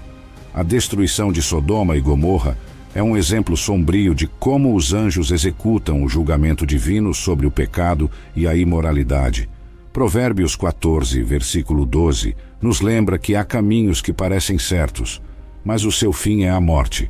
A 0.54 0.64
destruição 0.64 1.34
de 1.34 1.42
Sodoma 1.42 1.98
e 1.98 2.00
Gomorra 2.00 2.58
é 2.94 3.02
um 3.02 3.16
exemplo 3.16 3.56
sombrio 3.56 4.14
de 4.14 4.28
como 4.28 4.76
os 4.76 4.94
anjos 4.94 5.32
executam 5.32 6.04
o 6.04 6.10
julgamento 6.10 6.66
divino 6.66 7.14
sobre 7.14 7.48
o 7.48 7.52
pecado 7.52 8.12
e 8.36 8.46
a 8.46 8.56
imoralidade. 8.56 9.50
Provérbios 9.94 10.56
14, 10.56 11.22
versículo 11.24 11.86
12, 11.86 12.36
nos 12.62 12.82
lembra 12.82 13.18
que 13.18 13.36
há 13.36 13.44
caminhos 13.44 14.02
que 14.02 14.12
parecem 14.12 14.58
certos, 14.58 15.22
mas 15.64 15.86
o 15.86 15.92
seu 15.92 16.12
fim 16.12 16.44
é 16.44 16.50
a 16.50 16.60
morte. 16.60 17.10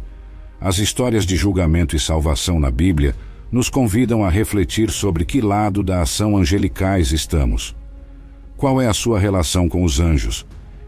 As 0.59 0.77
histórias 0.77 1.25
de 1.25 1.35
julgamento 1.35 1.95
e 1.95 1.99
salvação 1.99 2.59
na 2.59 2.69
Bíblia 2.69 3.15
nos 3.51 3.69
convidam 3.69 4.23
a 4.23 4.29
refletir 4.29 4.91
sobre 4.91 5.25
que 5.25 5.41
lado 5.41 5.83
da 5.83 6.01
ação 6.01 6.37
angelicais 6.37 7.11
estamos. 7.11 7.75
Qual 8.55 8.79
é 8.79 8.87
a 8.87 8.93
sua 8.93 9.19
relação 9.19 9.67
com 9.67 9.83
os 9.83 9.99
anjos? 9.99 10.45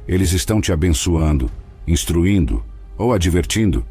Eles 0.08 0.32
estão 0.32 0.62
te 0.62 0.71
abençoando, 0.71 1.49
instruindo 1.88 2.63
ou 2.97 3.12
advertindo? 3.12 3.84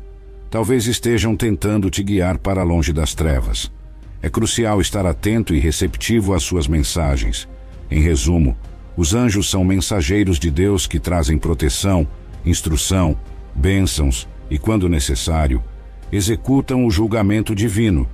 Talvez 0.52 0.86
estejam 0.86 1.34
tentando 1.34 1.88
te 1.88 2.02
guiar 2.02 2.36
para 2.36 2.62
longe 2.62 2.92
das 2.92 3.14
trevas. 3.14 3.72
É 4.20 4.28
crucial 4.28 4.82
estar 4.82 5.06
atento 5.06 5.54
e 5.54 5.58
receptivo 5.58 6.34
às 6.34 6.42
suas 6.42 6.68
mensagens. 6.68 7.48
Em 7.90 8.02
resumo, 8.02 8.54
os 8.94 9.14
anjos 9.14 9.48
são 9.48 9.64
mensageiros 9.64 10.38
de 10.38 10.50
Deus 10.50 10.86
que 10.86 11.00
trazem 11.00 11.38
proteção, 11.38 12.06
instrução, 12.44 13.16
bênçãos 13.54 14.28
e, 14.50 14.58
quando 14.58 14.90
necessário, 14.90 15.64
executam 16.12 16.84
o 16.84 16.90
julgamento 16.90 17.54
divino. 17.54 18.06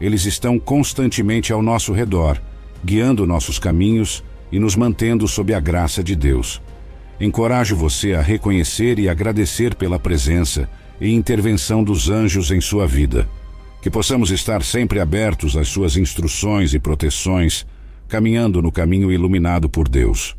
Eles 0.00 0.24
estão 0.24 0.58
constantemente 0.58 1.52
ao 1.52 1.62
nosso 1.62 1.92
redor, 1.92 2.42
guiando 2.84 3.24
nossos 3.24 3.56
caminhos 3.56 4.24
e 4.50 4.58
nos 4.58 4.74
mantendo 4.74 5.28
sob 5.28 5.54
a 5.54 5.60
graça 5.60 6.02
de 6.02 6.16
Deus. 6.16 6.60
Encorajo 7.20 7.76
você 7.76 8.14
a 8.14 8.20
reconhecer 8.20 8.98
e 8.98 9.08
agradecer 9.08 9.76
pela 9.76 9.96
presença 9.96 10.68
e 11.00 11.10
intervenção 11.12 11.82
dos 11.82 12.08
anjos 12.08 12.50
em 12.50 12.60
sua 12.60 12.86
vida. 12.86 13.28
Que 13.82 13.90
possamos 13.90 14.30
estar 14.30 14.62
sempre 14.62 15.00
abertos 15.00 15.56
às 15.56 15.68
suas 15.68 15.96
instruções 15.96 16.72
e 16.74 16.78
proteções 16.78 17.66
caminhando 18.08 18.62
no 18.62 18.70
caminho 18.70 19.10
iluminado 19.10 19.68
por 19.68 19.88
Deus. 19.88 20.36